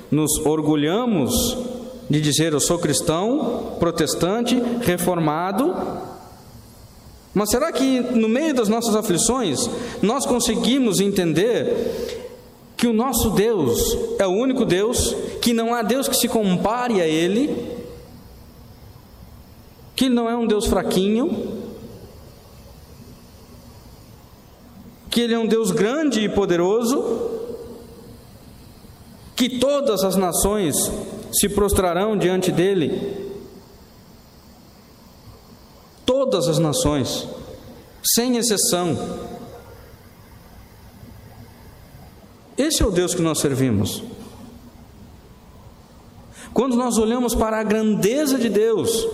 nos 0.09 0.37
orgulhamos 0.45 1.57
de 2.09 2.21
dizer 2.21 2.53
eu 2.53 2.59
sou 2.59 2.79
cristão, 2.79 3.75
protestante, 3.79 4.55
reformado. 4.81 5.75
Mas 7.33 7.49
será 7.49 7.71
que 7.71 7.99
no 7.99 8.29
meio 8.29 8.53
das 8.53 8.69
nossas 8.69 8.95
aflições 8.95 9.69
nós 10.01 10.25
conseguimos 10.25 10.99
entender 10.99 12.23
que 12.77 12.87
o 12.87 12.93
nosso 12.93 13.31
Deus 13.31 13.97
é 14.19 14.27
o 14.27 14.31
único 14.31 14.65
Deus, 14.65 15.15
que 15.41 15.53
não 15.53 15.73
há 15.73 15.81
Deus 15.81 16.07
que 16.07 16.15
se 16.15 16.27
compare 16.27 17.01
a 17.01 17.07
Ele, 17.07 17.55
que 19.95 20.05
Ele 20.05 20.15
não 20.15 20.29
é 20.29 20.35
um 20.35 20.45
Deus 20.45 20.65
fraquinho, 20.65 21.54
que 25.15 25.21
Ele 25.21 25.33
é 25.33 25.39
um 25.39 25.47
Deus 25.47 25.71
grande 25.71 26.19
e 26.19 26.27
poderoso, 26.27 27.31
que 29.33 29.59
todas 29.59 30.03
as 30.03 30.17
nações 30.17 30.75
se 31.31 31.47
prostrarão 31.47 32.17
diante 32.17 32.51
dele. 32.51 33.31
Todas 36.05 36.49
as 36.49 36.59
nações, 36.59 37.25
sem 38.13 38.35
exceção. 38.35 38.97
Esse 42.57 42.83
é 42.83 42.85
o 42.85 42.91
Deus 42.91 43.15
que 43.15 43.21
nós 43.21 43.39
servimos. 43.39 44.03
Quando 46.53 46.75
nós 46.75 46.97
olhamos 46.97 47.33
para 47.33 47.57
a 47.61 47.63
grandeza 47.63 48.37
de 48.37 48.49
Deus 48.49 49.07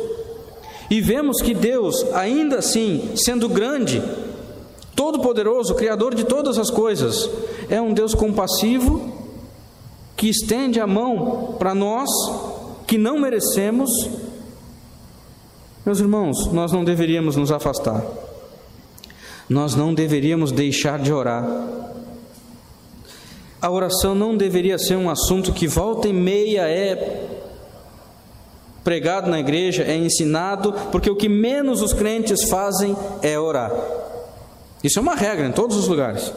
e 0.89 0.99
vemos 0.99 1.43
que 1.43 1.53
Deus, 1.53 2.03
ainda 2.11 2.57
assim, 2.57 3.11
sendo 3.15 3.47
grande, 3.47 4.01
todo-poderoso, 4.95 5.75
criador 5.75 6.13
de 6.13 6.23
todas 6.23 6.57
as 6.57 6.69
coisas, 6.69 7.29
é 7.69 7.81
um 7.81 7.93
Deus 7.93 8.13
compassivo 8.13 9.11
que 10.15 10.29
estende 10.29 10.79
a 10.79 10.85
mão 10.85 11.55
para 11.57 11.73
nós 11.73 12.09
que 12.85 12.97
não 12.97 13.19
merecemos, 13.19 13.89
meus 15.85 15.99
irmãos, 15.99 16.51
nós 16.51 16.71
não 16.71 16.83
deveríamos 16.83 17.35
nos 17.35 17.51
afastar, 17.51 18.03
nós 19.49 19.75
não 19.75 19.93
deveríamos 19.93 20.51
deixar 20.51 20.99
de 20.99 21.11
orar. 21.11 21.47
A 23.61 23.69
oração 23.69 24.13
não 24.13 24.35
deveria 24.35 24.77
ser 24.77 24.95
um 24.95 25.09
assunto 25.09 25.53
que 25.53 25.67
volta 25.67 26.07
e 26.07 26.13
meia 26.13 26.67
é 26.67 27.29
pregado 28.83 29.29
na 29.29 29.39
igreja, 29.39 29.83
é 29.83 29.95
ensinado, 29.95 30.73
porque 30.91 31.09
o 31.09 31.15
que 31.15 31.29
menos 31.29 31.81
os 31.81 31.93
crentes 31.93 32.49
fazem 32.49 32.95
é 33.21 33.39
orar. 33.39 33.71
Isso 34.83 34.99
é 34.99 35.01
uma 35.01 35.15
regra 35.15 35.47
em 35.47 35.51
todos 35.51 35.77
os 35.77 35.87
lugares. 35.87 36.33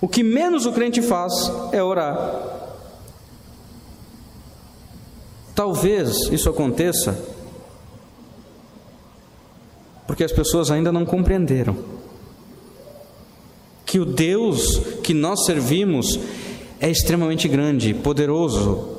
O 0.00 0.08
que 0.08 0.22
menos 0.22 0.66
o 0.66 0.72
crente 0.72 1.02
faz 1.02 1.32
é 1.72 1.82
orar. 1.82 2.58
Talvez 5.54 6.16
isso 6.30 6.48
aconteça 6.48 7.36
porque 10.06 10.24
as 10.24 10.32
pessoas 10.32 10.70
ainda 10.70 10.90
não 10.90 11.04
compreenderam 11.04 11.76
que 13.84 13.98
o 13.98 14.04
Deus 14.04 14.78
que 15.02 15.12
nós 15.12 15.44
servimos 15.44 16.18
é 16.80 16.90
extremamente 16.90 17.48
grande, 17.48 17.92
poderoso. 17.92 18.98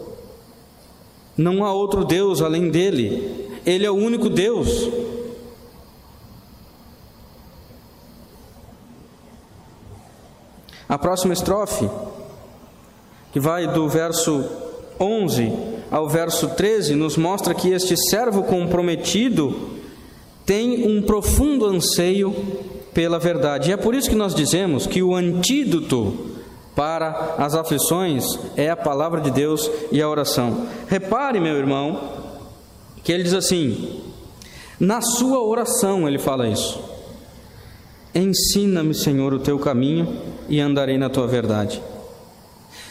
Não 1.37 1.63
há 1.63 1.71
outro 1.71 2.03
Deus 2.03 2.41
além 2.41 2.69
dele. 2.69 3.47
Ele 3.65 3.85
é 3.85 3.91
o 3.91 3.95
único 3.95 4.29
Deus. 4.29 4.89
A 10.89 10.97
próxima 10.97 11.33
estrofe, 11.33 11.87
que 13.31 13.39
vai 13.39 13.67
do 13.67 13.87
verso 13.87 14.43
11 14.99 15.53
ao 15.91 16.09
verso 16.09 16.49
13, 16.49 16.95
nos 16.95 17.15
mostra 17.15 17.53
que 17.53 17.69
este 17.69 17.95
servo 18.09 18.41
comprometido 18.41 19.69
tem 20.47 20.87
um 20.87 21.03
profundo 21.03 21.67
anseio 21.67 22.33
pela 22.91 23.19
verdade. 23.19 23.69
E 23.69 23.73
é 23.73 23.77
por 23.77 23.93
isso 23.93 24.09
que 24.09 24.15
nós 24.15 24.33
dizemos 24.33 24.87
que 24.87 25.03
o 25.03 25.13
antídoto 25.15 26.27
para 26.75 27.35
as 27.37 27.53
aflições 27.53 28.25
é 28.57 28.71
a 28.71 28.75
palavra 28.75 29.21
de 29.21 29.29
Deus 29.29 29.69
e 29.91 30.01
a 30.01 30.09
oração. 30.09 30.65
Repare, 30.87 31.39
meu 31.39 31.55
irmão, 31.55 31.99
que 33.03 33.11
ele 33.11 33.21
diz 33.21 33.35
assim: 33.35 34.01
na 34.79 35.01
sua 35.01 35.43
oração 35.43 36.07
ele 36.07 36.17
fala 36.17 36.47
isso. 36.47 36.88
Ensina-me, 38.13 38.93
Senhor, 38.93 39.33
o 39.33 39.39
teu 39.39 39.59
caminho 39.59 40.17
e 40.47 40.59
andarei 40.59 40.97
na 40.97 41.09
tua 41.09 41.27
verdade. 41.27 41.81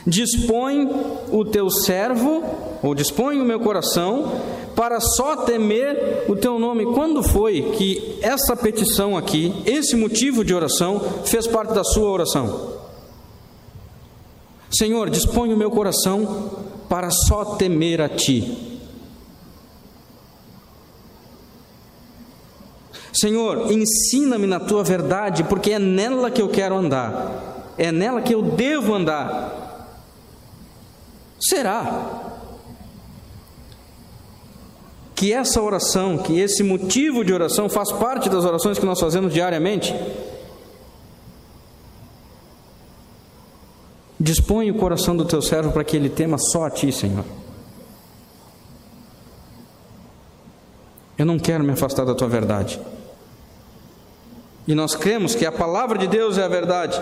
Dispõe 0.06 0.88
o 1.30 1.44
teu 1.44 1.68
servo, 1.70 2.42
ou 2.82 2.94
dispõe 2.94 3.40
o 3.40 3.44
meu 3.44 3.60
coração, 3.60 4.40
para 4.76 5.00
só 5.00 5.36
temer 5.36 6.24
o 6.28 6.36
teu 6.36 6.58
nome. 6.58 6.86
Quando 6.86 7.22
foi 7.22 7.72
que 7.76 8.16
essa 8.22 8.56
petição 8.56 9.16
aqui, 9.16 9.52
esse 9.66 9.96
motivo 9.96 10.44
de 10.44 10.54
oração, 10.54 11.00
fez 11.24 11.46
parte 11.46 11.74
da 11.74 11.82
sua 11.82 12.08
oração? 12.08 12.78
Senhor, 14.70 15.10
dispõe 15.10 15.52
o 15.52 15.56
meu 15.56 15.70
coração 15.70 16.50
para 16.88 17.10
só 17.10 17.56
temer 17.56 18.00
a 18.00 18.08
ti. 18.08 18.67
Senhor, 23.12 23.72
ensina-me 23.72 24.46
na 24.46 24.60
tua 24.60 24.84
verdade, 24.84 25.44
porque 25.44 25.72
é 25.72 25.78
nela 25.78 26.30
que 26.30 26.42
eu 26.42 26.48
quero 26.48 26.76
andar, 26.76 27.74
é 27.76 27.90
nela 27.90 28.20
que 28.20 28.34
eu 28.34 28.42
devo 28.42 28.94
andar. 28.94 29.66
Será 31.40 32.28
que 35.14 35.32
essa 35.32 35.60
oração, 35.60 36.18
que 36.18 36.38
esse 36.38 36.62
motivo 36.62 37.24
de 37.24 37.32
oração 37.32 37.68
faz 37.68 37.90
parte 37.92 38.28
das 38.28 38.44
orações 38.44 38.78
que 38.78 38.86
nós 38.86 39.00
fazemos 39.00 39.32
diariamente? 39.32 39.94
Dispõe 44.20 44.70
o 44.70 44.74
coração 44.74 45.16
do 45.16 45.24
teu 45.24 45.40
servo 45.40 45.72
para 45.72 45.84
que 45.84 45.96
ele 45.96 46.08
tema 46.08 46.36
só 46.38 46.64
a 46.64 46.70
ti, 46.70 46.90
Senhor. 46.92 47.24
Eu 51.16 51.26
não 51.26 51.38
quero 51.38 51.64
me 51.64 51.72
afastar 51.72 52.04
da 52.04 52.14
tua 52.14 52.28
verdade. 52.28 52.80
E 54.68 54.74
nós 54.74 54.94
cremos 54.94 55.34
que 55.34 55.46
a 55.46 55.50
palavra 55.50 55.96
de 55.96 56.06
Deus 56.06 56.36
é 56.36 56.44
a 56.44 56.48
verdade. 56.48 57.00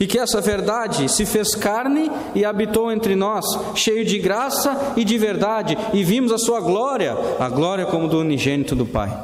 E 0.00 0.08
que 0.08 0.18
essa 0.18 0.40
verdade 0.40 1.08
se 1.08 1.24
fez 1.24 1.54
carne 1.54 2.10
e 2.34 2.44
habitou 2.44 2.90
entre 2.90 3.14
nós, 3.14 3.44
cheio 3.76 4.04
de 4.04 4.18
graça 4.18 4.94
e 4.96 5.04
de 5.04 5.16
verdade, 5.16 5.78
e 5.92 6.02
vimos 6.02 6.32
a 6.32 6.38
sua 6.38 6.60
glória, 6.60 7.16
a 7.38 7.48
glória 7.48 7.86
como 7.86 8.08
do 8.08 8.18
unigênito 8.18 8.74
do 8.74 8.84
Pai. 8.84 9.16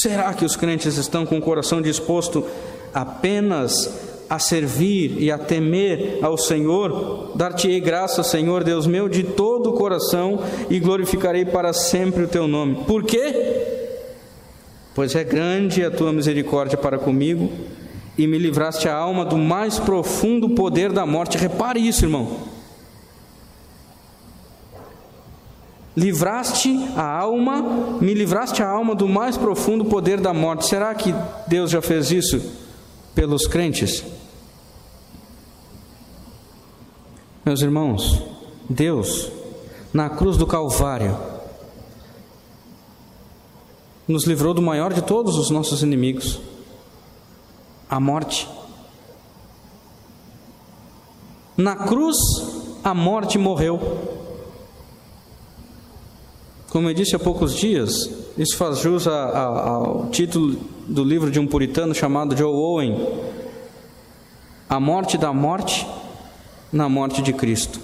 Será 0.00 0.32
que 0.32 0.46
os 0.46 0.56
crentes 0.56 0.96
estão 0.96 1.26
com 1.26 1.36
o 1.36 1.42
coração 1.42 1.82
disposto 1.82 2.46
apenas 2.94 4.07
a 4.28 4.38
servir 4.38 5.16
e 5.18 5.30
a 5.30 5.38
temer 5.38 6.18
ao 6.20 6.36
Senhor, 6.36 7.32
dar-te-ei 7.34 7.80
graça, 7.80 8.22
Senhor 8.22 8.62
Deus 8.62 8.86
meu, 8.86 9.08
de 9.08 9.22
todo 9.22 9.70
o 9.70 9.72
coração 9.72 10.40
e 10.68 10.78
glorificarei 10.78 11.44
para 11.44 11.72
sempre 11.72 12.24
o 12.24 12.28
teu 12.28 12.46
nome. 12.46 12.84
Por 12.86 13.04
quê? 13.04 13.78
Pois 14.94 15.14
é 15.14 15.24
grande 15.24 15.84
a 15.84 15.90
tua 15.90 16.12
misericórdia 16.12 16.76
para 16.76 16.98
comigo 16.98 17.50
e 18.18 18.26
me 18.26 18.36
livraste 18.36 18.88
a 18.88 18.94
alma 18.94 19.24
do 19.24 19.38
mais 19.38 19.78
profundo 19.78 20.50
poder 20.50 20.92
da 20.92 21.06
morte. 21.06 21.38
Repare 21.38 21.78
isso, 21.78 22.04
irmão. 22.04 22.58
Livraste 25.96 26.88
a 26.96 27.02
alma, 27.04 27.98
me 28.00 28.12
livraste 28.12 28.62
a 28.62 28.68
alma 28.68 28.94
do 28.94 29.08
mais 29.08 29.36
profundo 29.36 29.84
poder 29.84 30.20
da 30.20 30.34
morte. 30.34 30.66
Será 30.66 30.94
que 30.94 31.14
Deus 31.46 31.70
já 31.70 31.80
fez 31.80 32.10
isso 32.10 32.40
pelos 33.14 33.46
crentes? 33.46 34.04
Meus 37.48 37.62
irmãos, 37.62 38.22
Deus, 38.68 39.32
na 39.90 40.10
cruz 40.10 40.36
do 40.36 40.46
Calvário, 40.46 41.16
nos 44.06 44.26
livrou 44.26 44.52
do 44.52 44.60
maior 44.60 44.92
de 44.92 45.00
todos 45.00 45.38
os 45.38 45.48
nossos 45.48 45.82
inimigos, 45.82 46.42
a 47.88 47.98
morte. 47.98 48.46
Na 51.56 51.74
cruz, 51.74 52.18
a 52.84 52.92
morte 52.92 53.38
morreu. 53.38 53.80
Como 56.68 56.90
eu 56.90 56.92
disse 56.92 57.16
há 57.16 57.18
poucos 57.18 57.54
dias, 57.54 58.10
isso 58.36 58.58
faz 58.58 58.80
jus 58.80 59.08
a, 59.08 59.24
a, 59.24 59.68
ao 59.70 60.10
título 60.10 60.54
do 60.86 61.02
livro 61.02 61.30
de 61.30 61.40
um 61.40 61.46
puritano 61.46 61.94
chamado 61.94 62.36
Joe 62.36 62.52
Owen: 62.52 63.08
A 64.68 64.78
Morte 64.78 65.16
da 65.16 65.32
Morte 65.32 65.86
na 66.72 66.88
morte 66.88 67.22
de 67.22 67.32
Cristo. 67.32 67.80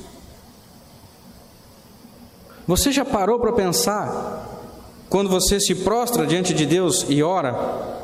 Você 2.67 2.91
já 2.91 3.05
parou 3.05 3.39
para 3.39 3.53
pensar, 3.53 4.49
quando 5.09 5.29
você 5.29 5.61
se 5.61 5.75
prostra 5.75 6.27
diante 6.27 6.55
de 6.55 6.65
Deus 6.65 7.07
e 7.09 7.23
ora, 7.23 8.03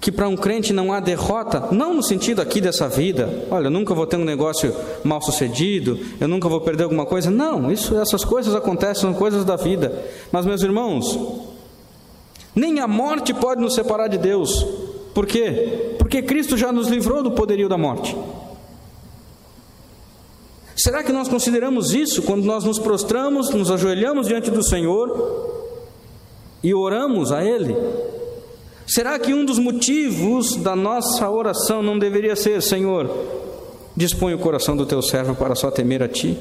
que 0.00 0.12
para 0.12 0.28
um 0.28 0.36
crente 0.36 0.72
não 0.72 0.92
há 0.92 1.00
derrota, 1.00 1.68
não 1.70 1.94
no 1.94 2.02
sentido 2.02 2.42
aqui 2.42 2.60
dessa 2.60 2.88
vida, 2.88 3.46
olha, 3.50 3.66
eu 3.66 3.70
nunca 3.70 3.94
vou 3.94 4.06
ter 4.06 4.16
um 4.16 4.24
negócio 4.24 4.74
mal 5.04 5.22
sucedido, 5.22 5.98
eu 6.20 6.26
nunca 6.26 6.48
vou 6.48 6.60
perder 6.60 6.82
alguma 6.84 7.06
coisa, 7.06 7.30
não, 7.30 7.70
isso, 7.70 7.96
essas 7.96 8.24
coisas 8.24 8.54
acontecem, 8.54 9.02
são 9.02 9.14
coisas 9.14 9.44
da 9.44 9.56
vida, 9.56 10.04
mas 10.30 10.44
meus 10.44 10.62
irmãos, 10.62 11.18
nem 12.54 12.80
a 12.80 12.88
morte 12.88 13.32
pode 13.32 13.60
nos 13.60 13.74
separar 13.74 14.08
de 14.08 14.18
Deus, 14.18 14.66
por 15.14 15.24
quê? 15.24 15.94
Porque 15.98 16.20
Cristo 16.20 16.56
já 16.56 16.72
nos 16.72 16.88
livrou 16.88 17.22
do 17.22 17.30
poderio 17.30 17.68
da 17.68 17.78
morte. 17.78 18.16
Será 20.82 21.04
que 21.04 21.12
nós 21.12 21.28
consideramos 21.28 21.94
isso 21.94 22.22
quando 22.22 22.44
nós 22.44 22.64
nos 22.64 22.76
prostramos, 22.76 23.50
nos 23.50 23.70
ajoelhamos 23.70 24.26
diante 24.26 24.50
do 24.50 24.64
Senhor 24.64 25.78
e 26.60 26.74
oramos 26.74 27.30
a 27.30 27.44
Ele? 27.44 27.76
Será 28.84 29.16
que 29.16 29.32
um 29.32 29.44
dos 29.44 29.60
motivos 29.60 30.56
da 30.56 30.74
nossa 30.74 31.30
oração 31.30 31.84
não 31.84 31.96
deveria 31.96 32.34
ser: 32.34 32.60
Senhor, 32.60 33.08
dispõe 33.96 34.34
o 34.34 34.40
coração 34.40 34.76
do 34.76 34.84
teu 34.84 35.00
servo 35.00 35.36
para 35.36 35.54
só 35.54 35.70
temer 35.70 36.02
a 36.02 36.08
Ti? 36.08 36.36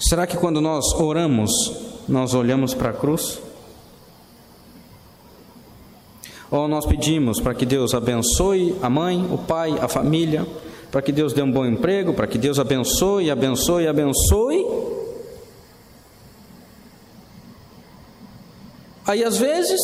Será 0.00 0.26
que 0.26 0.36
quando 0.36 0.60
nós 0.60 0.84
oramos, 0.94 1.52
nós 2.08 2.34
olhamos 2.34 2.74
para 2.74 2.90
a 2.90 2.92
cruz? 2.92 3.40
Ou 6.50 6.66
nós 6.66 6.84
pedimos 6.84 7.38
para 7.38 7.54
que 7.54 7.64
Deus 7.64 7.94
abençoe 7.94 8.74
a 8.82 8.90
mãe, 8.90 9.26
o 9.30 9.38
pai, 9.38 9.74
a 9.80 9.86
família, 9.86 10.46
para 10.90 11.00
que 11.00 11.12
Deus 11.12 11.32
dê 11.32 11.42
um 11.42 11.50
bom 11.50 11.64
emprego, 11.64 12.12
para 12.12 12.26
que 12.26 12.36
Deus 12.36 12.58
abençoe, 12.58 13.30
abençoe, 13.30 13.86
abençoe. 13.86 14.66
Aí 19.06 19.22
às 19.22 19.36
vezes 19.36 19.80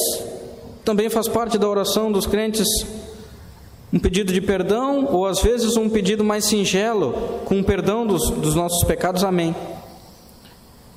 também 0.85 1.09
faz 1.09 1.29
parte 1.29 1.57
da 1.59 1.69
oração 1.69 2.11
dos 2.11 2.27
crentes 2.27 2.69
um 3.93 3.99
pedido 3.99 4.33
de 4.33 4.41
perdão, 4.41 5.09
ou 5.11 5.27
às 5.27 5.41
vezes 5.41 5.77
um 5.77 5.89
pedido 5.89 6.25
mais 6.25 6.45
singelo, 6.45 7.41
com 7.45 7.63
perdão 7.63 8.07
dos, 8.07 8.31
dos 8.31 8.55
nossos 8.55 8.85
pecados, 8.85 9.23
amém. 9.23 9.55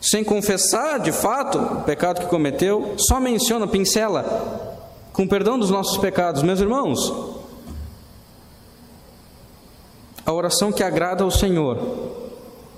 Sem 0.02 0.24
confessar 0.24 1.00
de 1.00 1.12
fato 1.12 1.58
o 1.58 1.84
pecado 1.84 2.22
que 2.22 2.28
cometeu, 2.28 2.96
só 2.98 3.20
menciona, 3.20 3.68
pincela, 3.68 4.79
com 5.14 5.28
perdão 5.28 5.60
dos 5.60 5.70
nossos 5.70 5.98
pecados. 5.98 6.44
Meus 6.44 6.60
irmãos, 6.60 7.14
a 10.26 10.32
oração 10.32 10.72
que 10.72 10.84
agrada 10.84 11.24
ao 11.24 11.32
Senhor, 11.32 11.78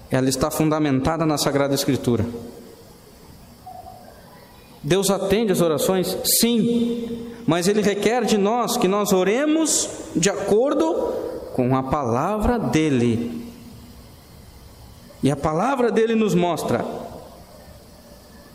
ela 0.10 0.30
está 0.30 0.50
fundamentada 0.50 1.26
na 1.26 1.38
Sagrada 1.38 1.76
Escritura. 1.76 2.26
Deus 4.84 5.10
atende 5.10 5.52
as 5.52 5.62
orações? 5.62 6.18
Sim, 6.40 7.28
mas 7.46 7.68
Ele 7.68 7.82
requer 7.82 8.26
de 8.26 8.38
nós 8.38 8.78
que 8.78 8.88
nós 8.88 9.14
oremos 9.14 9.90
de 10.16 10.30
acordo 10.30 10.94
com 11.54 11.76
a 11.76 11.84
palavra 11.84 12.58
dEle. 12.58 13.42
E 15.22 15.30
a 15.30 15.36
palavra 15.36 15.92
dele 15.92 16.16
nos 16.16 16.34
mostra 16.34 16.84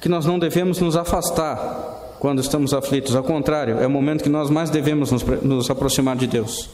que 0.01 0.09
nós 0.09 0.27
não 0.27 0.39
devemos 0.39 0.81
nos 0.81 0.97
afastar 0.97 1.96
quando 2.19 2.41
estamos 2.41 2.73
aflitos, 2.73 3.15
ao 3.15 3.23
contrário, 3.23 3.79
é 3.79 3.87
o 3.87 3.91
momento 3.91 4.23
que 4.23 4.29
nós 4.29 4.51
mais 4.51 4.71
devemos 4.71 5.11
nos, 5.13 5.23
nos 5.23 5.71
aproximar 5.71 6.17
de 6.17 6.27
Deus. 6.27 6.71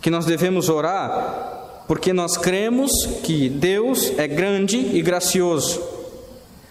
Que 0.00 0.10
nós 0.10 0.26
devemos 0.26 0.68
orar 0.68 1.54
porque 1.86 2.12
nós 2.12 2.36
cremos 2.36 2.90
que 3.22 3.48
Deus 3.48 4.12
é 4.18 4.26
grande 4.26 4.76
e 4.76 5.02
gracioso, 5.02 5.82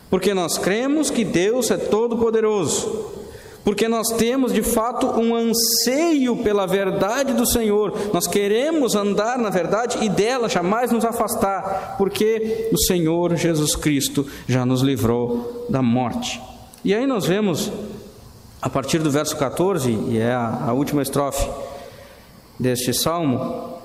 porque 0.10 0.34
nós 0.34 0.58
cremos 0.58 1.10
que 1.10 1.24
Deus 1.24 1.70
é 1.70 1.78
todo-poderoso, 1.78 3.12
porque 3.64 3.88
nós 3.88 4.10
temos 4.10 4.52
de 4.52 4.62
fato 4.62 5.08
um 5.20 5.36
anseio 5.36 6.38
pela 6.38 6.66
verdade 6.66 7.34
do 7.34 7.46
Senhor, 7.46 7.94
nós 8.12 8.28
queremos 8.28 8.96
andar 8.96 9.38
na 9.38 9.50
verdade 9.50 10.04
e 10.04 10.10
dela 10.10 10.50
jamais 10.50 10.92
nos 10.92 11.06
afastar, 11.06 11.96
porque 11.98 12.70
o 12.72 12.78
Senhor 12.78 13.36
Jesus 13.36 13.76
Cristo 13.76 14.26
já 14.48 14.66
nos 14.66 14.82
livrou 14.82 15.68
da 15.70 15.82
morte. 15.82 16.42
E 16.84 16.94
aí 16.94 17.08
nós 17.08 17.26
vemos, 17.26 17.72
a 18.62 18.70
partir 18.70 19.00
do 19.00 19.10
verso 19.10 19.38
14, 19.38 19.90
e 20.10 20.18
é 20.18 20.34
a, 20.34 20.74
última 20.74 21.02
estrofe, 21.02 21.50
deste 22.60 22.94
salmo, 22.94 23.78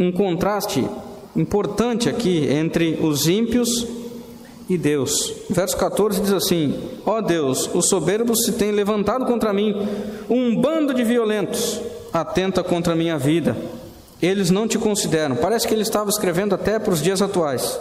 um 0.00 0.10
contraste 0.10 0.84
importante 1.36 2.08
aqui 2.08 2.48
entre 2.48 2.98
os 3.00 3.28
ímpios 3.28 3.86
e 4.68 4.76
Deus. 4.76 5.32
Verso 5.48 5.76
14 5.76 6.20
diz 6.22 6.32
assim: 6.32 6.76
Ó 7.06 7.18
oh 7.18 7.22
Deus, 7.22 7.70
os 7.72 7.88
soberbos 7.88 8.44
se 8.44 8.52
têm 8.52 8.72
levantado 8.72 9.26
contra 9.26 9.52
mim, 9.52 9.74
um 10.28 10.60
bando 10.60 10.92
de 10.92 11.04
violentos 11.04 11.80
atenta 12.12 12.64
contra 12.64 12.94
a 12.94 12.96
minha 12.96 13.16
vida. 13.16 13.56
Eles 14.20 14.50
não 14.50 14.66
te 14.66 14.78
consideram. 14.78 15.36
Parece 15.36 15.68
que 15.68 15.74
ele 15.74 15.82
estava 15.82 16.10
escrevendo 16.10 16.54
até 16.54 16.78
para 16.80 16.92
os 16.92 17.02
dias 17.02 17.22
atuais. 17.22 17.78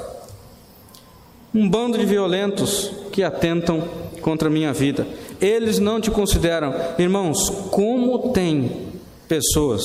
Um 1.53 1.69
bando 1.69 1.97
de 1.97 2.05
violentos 2.05 2.91
que 3.11 3.23
atentam 3.23 3.83
contra 4.23 4.47
a 4.47 4.51
minha 4.51 4.73
vida. 4.73 5.05
Eles 5.39 5.77
não 5.77 6.01
te 6.01 6.09
consideram. 6.09 6.73
Irmãos, 6.97 7.37
como 7.69 8.31
tem 8.31 8.87
pessoas 9.27 9.83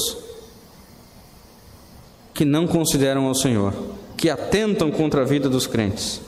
que 2.32 2.44
não 2.44 2.66
consideram 2.66 3.26
ao 3.26 3.34
Senhor, 3.34 3.74
que 4.16 4.30
atentam 4.30 4.90
contra 4.90 5.22
a 5.22 5.24
vida 5.24 5.48
dos 5.48 5.66
crentes. 5.66 6.20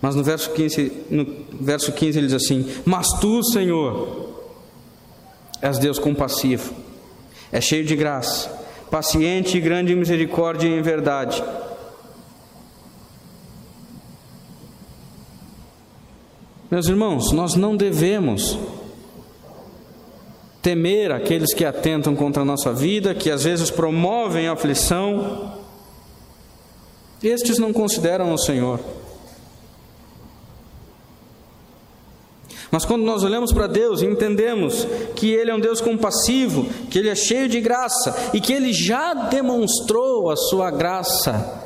Mas 0.00 0.14
no 0.14 0.22
verso 0.22 0.50
15, 0.50 0.92
no 1.10 1.26
verso 1.60 1.92
15 1.92 2.18
ele 2.18 2.26
diz 2.26 2.36
assim: 2.36 2.70
Mas 2.84 3.08
tu, 3.20 3.42
Senhor, 3.42 4.42
és 5.62 5.78
Deus 5.78 5.98
compassivo, 5.98 6.74
é 7.50 7.60
cheio 7.60 7.84
de 7.84 7.96
graça, 7.96 8.50
paciente 8.90 9.56
e 9.56 9.60
grande 9.60 9.94
misericórdia 9.94 10.68
em 10.68 10.82
verdade. 10.82 11.42
Meus 16.72 16.88
irmãos, 16.88 17.32
nós 17.32 17.54
não 17.54 17.76
devemos 17.76 18.58
temer 20.62 21.12
aqueles 21.12 21.52
que 21.52 21.66
atentam 21.66 22.16
contra 22.16 22.40
a 22.40 22.46
nossa 22.46 22.72
vida, 22.72 23.14
que 23.14 23.30
às 23.30 23.44
vezes 23.44 23.70
promovem 23.70 24.48
a 24.48 24.54
aflição. 24.54 25.52
Estes 27.22 27.58
não 27.58 27.74
consideram 27.74 28.32
o 28.32 28.38
Senhor. 28.38 28.80
Mas 32.70 32.86
quando 32.86 33.02
nós 33.02 33.22
olhamos 33.22 33.52
para 33.52 33.66
Deus 33.66 34.00
e 34.00 34.06
entendemos 34.06 34.86
que 35.14 35.30
Ele 35.30 35.50
é 35.50 35.54
um 35.54 35.60
Deus 35.60 35.78
compassivo, 35.78 36.64
que 36.90 36.98
Ele 36.98 37.10
é 37.10 37.14
cheio 37.14 37.50
de 37.50 37.60
graça 37.60 38.30
e 38.32 38.40
que 38.40 38.50
Ele 38.50 38.72
já 38.72 39.12
demonstrou 39.12 40.30
a 40.30 40.36
sua 40.36 40.70
graça, 40.70 41.61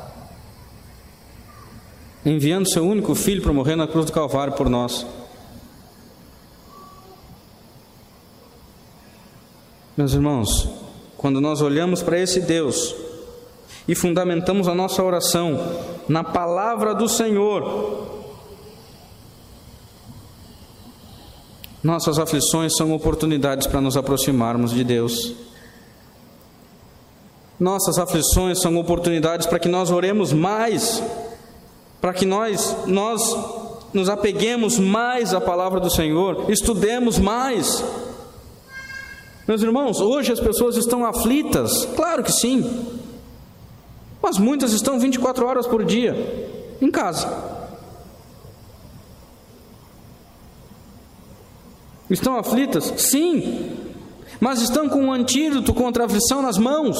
enviando 2.29 2.69
Seu 2.69 2.85
único 2.85 3.15
Filho 3.15 3.41
para 3.41 3.53
morrer 3.53 3.75
na 3.75 3.87
cruz 3.87 4.05
do 4.05 4.11
Calvário 4.11 4.53
por 4.53 4.69
nós. 4.69 5.05
Meus 9.95 10.13
irmãos, 10.13 10.69
quando 11.17 11.39
nós 11.39 11.61
olhamos 11.61 12.03
para 12.03 12.19
esse 12.19 12.41
Deus 12.41 12.93
e 13.87 13.95
fundamentamos 13.95 14.67
a 14.67 14.75
nossa 14.75 15.01
oração 15.01 15.57
na 16.07 16.23
palavra 16.23 16.93
do 16.93 17.07
Senhor, 17.07 18.05
nossas 21.81 22.19
aflições 22.19 22.75
são 22.75 22.91
oportunidades 22.91 23.65
para 23.65 23.79
nos 23.79 23.95
aproximarmos 23.95 24.71
de 24.71 24.83
Deus. 24.83 25.33
Nossas 27.57 27.97
aflições 27.97 28.61
são 28.61 28.77
oportunidades 28.77 29.47
para 29.47 29.57
que 29.57 29.69
nós 29.69 29.89
oremos 29.89 30.31
mais, 30.31 31.01
para 32.01 32.13
que 32.13 32.25
nós 32.25 32.75
nós 32.85 33.21
nos 33.93 34.09
apeguemos 34.09 34.77
mais 34.77 35.33
à 35.33 35.41
palavra 35.41 35.79
do 35.79 35.89
Senhor, 35.89 36.49
estudemos 36.49 37.17
mais. 37.17 37.83
Meus 39.47 39.61
irmãos, 39.61 40.01
hoje 40.01 40.31
as 40.31 40.39
pessoas 40.39 40.75
estão 40.75 41.05
aflitas, 41.05 41.85
claro 41.95 42.23
que 42.23 42.31
sim, 42.31 42.85
mas 44.21 44.37
muitas 44.37 44.73
estão 44.73 44.99
24 44.99 45.45
horas 45.45 45.65
por 45.65 45.85
dia 45.85 46.75
em 46.81 46.91
casa. 46.91 47.55
Estão 52.09 52.37
aflitas? 52.37 52.93
Sim, 52.97 53.77
mas 54.39 54.61
estão 54.61 54.87
com 54.87 55.05
um 55.05 55.11
antídoto 55.11 55.73
contra 55.73 56.03
a 56.03 56.05
aflição 56.05 56.41
nas 56.41 56.57
mãos. 56.57 56.97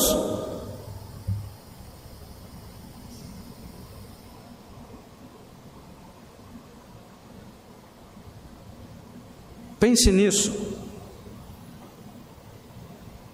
Pense 9.88 10.12
nisso 10.12 10.52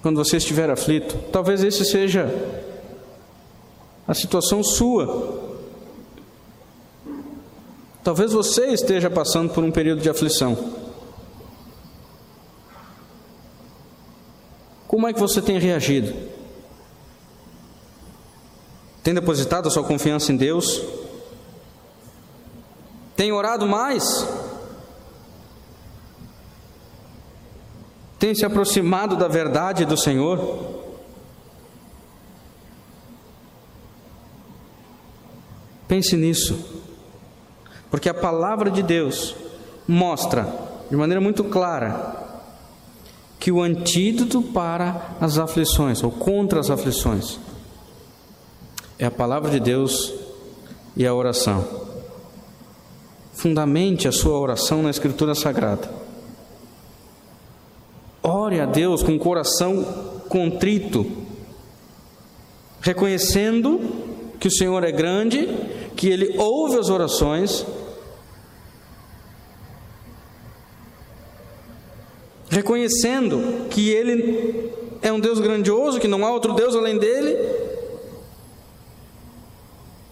quando 0.03 0.23
você 0.23 0.37
estiver 0.37 0.69
aflito. 0.69 1.17
Talvez 1.31 1.63
esse 1.63 1.83
seja 1.83 2.29
a 4.07 4.13
situação 4.13 4.63
sua. 4.63 5.63
Talvez 8.03 8.33
você 8.33 8.67
esteja 8.67 9.09
passando 9.09 9.51
por 9.51 9.63
um 9.63 9.71
período 9.71 10.03
de 10.03 10.11
aflição. 10.11 10.55
Como 14.87 15.07
é 15.07 15.13
que 15.13 15.19
você 15.19 15.41
tem 15.41 15.57
reagido? 15.57 16.13
Tem 19.01 19.11
depositado 19.11 19.67
a 19.67 19.71
sua 19.71 19.83
confiança 19.83 20.31
em 20.31 20.37
Deus? 20.37 20.83
Tem 23.15 23.31
orado 23.31 23.65
mais? 23.65 24.42
Tem 28.23 28.33
se 28.33 28.45
aproximado 28.45 29.17
da 29.17 29.27
verdade 29.27 29.83
do 29.83 29.97
Senhor? 29.97 30.39
Pense 35.89 36.15
nisso, 36.15 36.57
porque 37.91 38.07
a 38.07 38.13
palavra 38.13 38.71
de 38.71 38.81
Deus 38.81 39.36
mostra 39.86 40.47
de 40.89 40.95
maneira 40.95 41.19
muito 41.19 41.43
clara 41.43 42.15
que 43.41 43.51
o 43.51 43.62
antídoto 43.62 44.41
para 44.41 45.17
as 45.19 45.38
aflições 45.38 46.01
ou 46.01 46.09
contra 46.09 46.62
as 46.62 46.69
aflições 46.69 47.38
é 48.97 49.05
a 49.05 49.12
palavra 49.12 49.51
de 49.51 49.59
Deus 49.59 50.13
e 50.95 51.05
a 51.05 51.13
oração. 51.13 51.67
Fundamente 53.33 54.07
a 54.07 54.13
sua 54.13 54.39
oração 54.39 54.81
na 54.81 54.91
Escritura 54.91 55.36
Sagrada. 55.36 56.02
Ore 58.23 58.62
a 58.62 58.65
Deus 58.65 59.03
com 59.03 59.15
o 59.15 59.19
coração 59.19 59.83
contrito, 60.29 61.05
reconhecendo 62.79 63.81
que 64.39 64.47
o 64.47 64.51
Senhor 64.51 64.81
é 64.86 64.91
grande, 64.93 65.47
que 65.97 66.07
Ele 66.07 66.38
ouve 66.38 66.77
as 66.77 66.89
orações, 66.89 67.65
reconhecendo 72.49 73.67
que 73.69 73.89
Ele 73.89 74.71
é 75.01 75.12
um 75.12 75.19
Deus 75.19 75.41
grandioso, 75.41 75.99
que 75.99 76.07
não 76.07 76.25
há 76.25 76.31
outro 76.31 76.53
Deus 76.53 76.77
além 76.77 76.97
dele. 76.97 77.38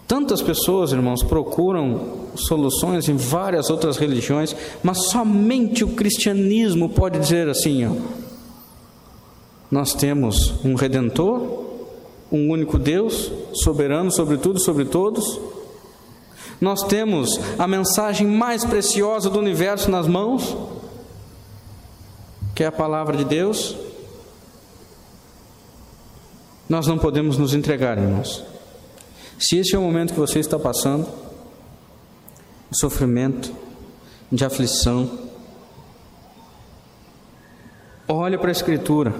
Tantas 0.05 0.41
pessoas, 0.41 0.91
irmãos, 0.91 1.23
procuram 1.23 2.20
soluções 2.35 3.07
em 3.09 3.15
várias 3.15 3.69
outras 3.69 3.97
religiões, 3.97 4.55
mas 4.83 5.09
somente 5.09 5.83
o 5.83 5.89
cristianismo 5.89 6.89
pode 6.89 7.19
dizer 7.19 7.47
assim: 7.47 7.85
ó, 7.85 7.95
nós 9.69 9.93
temos 9.93 10.53
um 10.65 10.75
redentor, 10.75 11.65
um 12.31 12.49
único 12.49 12.77
Deus, 12.77 13.31
soberano 13.53 14.11
sobre 14.11 14.37
tudo 14.37 14.59
sobre 14.59 14.85
todos. 14.85 15.39
Nós 16.59 16.83
temos 16.83 17.39
a 17.57 17.67
mensagem 17.67 18.27
mais 18.27 18.63
preciosa 18.63 19.29
do 19.29 19.39
universo 19.39 19.89
nas 19.89 20.07
mãos, 20.07 20.55
que 22.53 22.63
é 22.63 22.67
a 22.67 22.71
palavra 22.71 23.17
de 23.17 23.25
Deus. 23.25 23.75
Nós 26.69 26.85
não 26.85 26.97
podemos 26.97 27.37
nos 27.37 27.53
entregar, 27.53 27.97
irmãos. 27.97 28.43
Se 29.39 29.57
esse 29.57 29.75
é 29.75 29.79
o 29.79 29.81
momento 29.81 30.13
que 30.13 30.19
você 30.19 30.39
está 30.39 30.59
passando, 30.59 31.20
de 32.71 32.79
sofrimento, 32.79 33.53
de 34.31 34.45
aflição, 34.45 35.19
olhe 38.07 38.37
para 38.37 38.47
a 38.47 38.51
Escritura. 38.51 39.13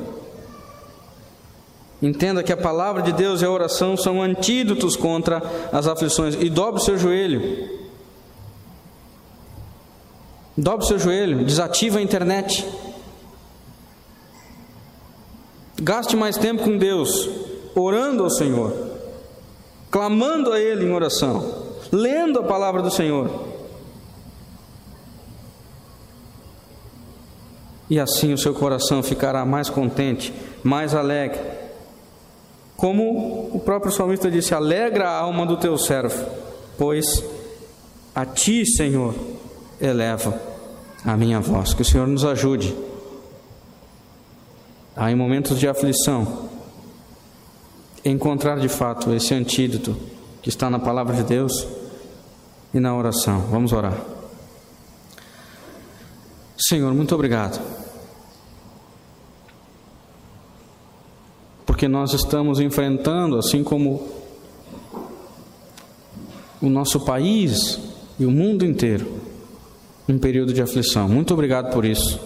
Entenda 2.02 2.42
que 2.42 2.52
a 2.52 2.58
palavra 2.58 3.02
de 3.02 3.12
Deus 3.12 3.42
e 3.42 3.46
a 3.46 3.52
oração 3.52 3.96
são 3.96 4.22
antídotos 4.22 4.96
contra 4.96 5.42
as 5.72 5.86
aflições. 5.86 6.36
E 6.36 6.50
dobre 6.50 6.82
o 6.82 6.84
seu 6.84 6.98
joelho. 6.98 7.70
Dobre 10.58 10.86
o 10.86 10.88
seu 10.88 10.98
joelho, 10.98 11.46
desativa 11.46 12.00
a 12.00 12.02
internet. 12.02 12.68
Gaste 15.80 16.16
mais 16.16 16.38
tempo 16.38 16.64
com 16.64 16.78
Deus, 16.78 17.30
orando 17.76 18.24
ao 18.24 18.30
Senhor, 18.30 18.74
clamando 19.90 20.52
a 20.52 20.60
Ele 20.60 20.86
em 20.86 20.92
oração, 20.92 21.61
lendo 21.92 22.40
a 22.40 22.44
palavra 22.44 22.82
do 22.82 22.90
Senhor. 22.90 23.30
E 27.90 28.00
assim 28.00 28.32
o 28.32 28.38
seu 28.38 28.54
coração 28.54 29.04
ficará 29.04 29.46
mais 29.46 29.70
contente, 29.70 30.34
mais 30.64 30.96
alegre. 30.96 31.42
Como 32.78 33.50
o 33.54 33.60
próprio 33.60 33.92
salmista 33.92 34.32
disse: 34.32 34.56
Alegra 34.56 35.10
a 35.10 35.20
alma 35.20 35.46
do 35.46 35.58
teu 35.58 35.78
servo, 35.78 36.26
pois 36.78 37.24
a 38.16 38.26
ti, 38.26 38.66
Senhor, 38.66 39.14
eleva 39.80 40.42
a 41.04 41.18
minha 41.18 41.42
voz. 41.42 41.74
Que 41.74 41.82
o 41.82 41.86
Senhor 41.86 42.08
nos 42.08 42.24
ajude 42.24 42.74
a, 44.96 45.12
em 45.12 45.16
momentos 45.16 45.60
de 45.60 45.68
aflição, 45.68 46.50
encontrar 48.06 48.58
de 48.60 48.70
fato 48.70 49.14
esse 49.14 49.34
antídoto 49.34 49.96
que 50.42 50.50
está 50.50 50.70
na 50.70 50.80
palavra 50.80 51.16
de 51.16 51.24
Deus 51.24 51.68
e 52.74 52.80
na 52.80 52.96
oração. 52.96 53.42
Vamos 53.52 53.74
orar. 53.74 53.98
Senhor, 56.58 56.94
muito 56.94 57.14
obrigado. 57.14 57.60
Porque 61.66 61.88
nós 61.88 62.14
estamos 62.14 62.60
enfrentando, 62.60 63.38
assim 63.38 63.64
como 63.64 64.08
o 66.62 66.70
nosso 66.70 67.00
país 67.00 67.80
e 68.20 68.26
o 68.26 68.32
mundo 68.32 68.64
inteiro, 68.64 69.20
um 70.08 70.20
período 70.20 70.54
de 70.54 70.62
aflição. 70.62 71.08
Muito 71.08 71.34
obrigado 71.34 71.74
por 71.74 71.84
isso. 71.84 72.20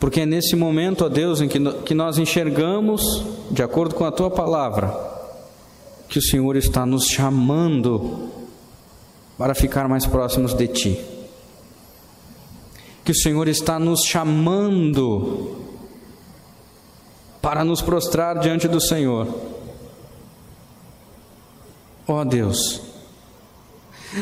Porque 0.00 0.22
é 0.22 0.26
nesse 0.26 0.56
momento, 0.56 1.04
ó 1.04 1.08
Deus, 1.08 1.40
em 1.40 1.48
que, 1.48 1.60
que 1.84 1.94
nós 1.94 2.18
enxergamos, 2.18 3.02
de 3.50 3.62
acordo 3.62 3.94
com 3.94 4.04
a 4.04 4.10
tua 4.10 4.30
palavra, 4.30 5.11
que 6.12 6.18
o 6.18 6.22
Senhor 6.22 6.56
está 6.56 6.84
nos 6.84 7.06
chamando 7.06 8.28
para 9.38 9.54
ficar 9.54 9.88
mais 9.88 10.04
próximos 10.04 10.52
de 10.52 10.68
ti. 10.68 11.00
Que 13.02 13.12
o 13.12 13.14
Senhor 13.14 13.48
está 13.48 13.78
nos 13.78 14.02
chamando 14.04 15.56
para 17.40 17.64
nos 17.64 17.80
prostrar 17.80 18.40
diante 18.40 18.68
do 18.68 18.78
Senhor. 18.78 19.26
Ó 22.06 22.22
Deus, 22.24 22.82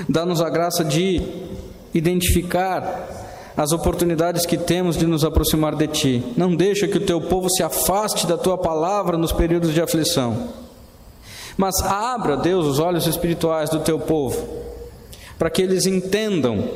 dá-nos 0.08 0.40
a 0.40 0.48
graça 0.48 0.84
de 0.84 1.20
identificar 1.92 3.52
as 3.56 3.72
oportunidades 3.72 4.46
que 4.46 4.56
temos 4.56 4.96
de 4.96 5.08
nos 5.08 5.24
aproximar 5.24 5.74
de 5.74 5.88
Ti. 5.88 6.24
Não 6.36 6.54
deixa 6.54 6.86
que 6.86 6.98
o 6.98 7.04
Teu 7.04 7.20
povo 7.20 7.50
se 7.50 7.64
afaste 7.64 8.28
da 8.28 8.38
Tua 8.38 8.56
palavra 8.56 9.18
nos 9.18 9.32
períodos 9.32 9.74
de 9.74 9.82
aflição. 9.82 10.69
Mas 11.60 11.82
abra, 11.82 12.38
Deus, 12.38 12.64
os 12.64 12.78
olhos 12.78 13.06
espirituais 13.06 13.68
do 13.68 13.80
Teu 13.80 13.98
povo, 13.98 14.48
para 15.38 15.50
que 15.50 15.60
eles 15.60 15.84
entendam 15.84 16.66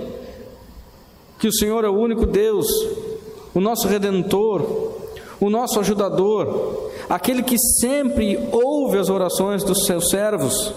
que 1.38 1.48
o 1.48 1.52
Senhor 1.54 1.86
é 1.86 1.88
o 1.88 1.98
único 1.98 2.26
Deus, 2.26 2.66
o 3.54 3.62
nosso 3.62 3.88
Redentor, 3.88 4.92
o 5.40 5.48
nosso 5.48 5.80
ajudador, 5.80 6.90
aquele 7.08 7.42
que 7.42 7.56
sempre 7.80 8.38
ouve 8.52 8.98
as 8.98 9.08
orações 9.08 9.64
dos 9.64 9.86
seus 9.86 10.10
servos 10.10 10.74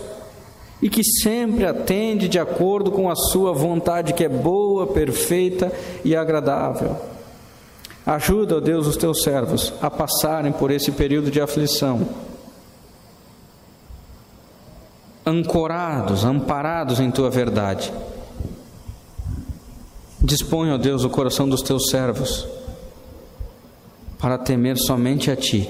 e 0.81 0.89
que 0.89 1.03
sempre 1.03 1.65
atende 1.65 2.29
de 2.29 2.39
acordo 2.39 2.89
com 2.89 3.09
a 3.09 3.15
sua 3.15 3.51
vontade, 3.51 4.13
que 4.13 4.23
é 4.23 4.29
boa, 4.29 4.87
perfeita 4.87 5.69
e 6.05 6.15
agradável. 6.15 6.95
Ajuda, 8.05 8.61
Deus, 8.61 8.87
os 8.87 8.95
teus 8.95 9.21
servos 9.21 9.73
a 9.81 9.91
passarem 9.91 10.53
por 10.53 10.71
esse 10.71 10.93
período 10.93 11.29
de 11.29 11.41
aflição, 11.41 12.07
ancorados, 15.27 16.23
amparados 16.23 16.99
em 16.99 17.11
tua 17.11 17.29
verdade. 17.29 17.91
Dispõe, 20.21 20.71
ó 20.71 20.77
Deus, 20.77 21.03
o 21.03 21.09
coração 21.09 21.47
dos 21.47 21.61
teus 21.61 21.89
servos 21.89 22.47
para 24.19 24.37
temer 24.37 24.77
somente 24.77 25.29
a 25.29 25.35
ti 25.35 25.69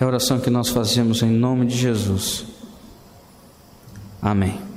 é 0.00 0.04
a 0.04 0.06
oração 0.06 0.40
que 0.40 0.50
nós 0.50 0.68
fazemos 0.68 1.22
em 1.22 1.30
nome 1.30 1.66
de 1.66 1.76
Jesus. 1.76 2.44
Amém. 4.20 4.71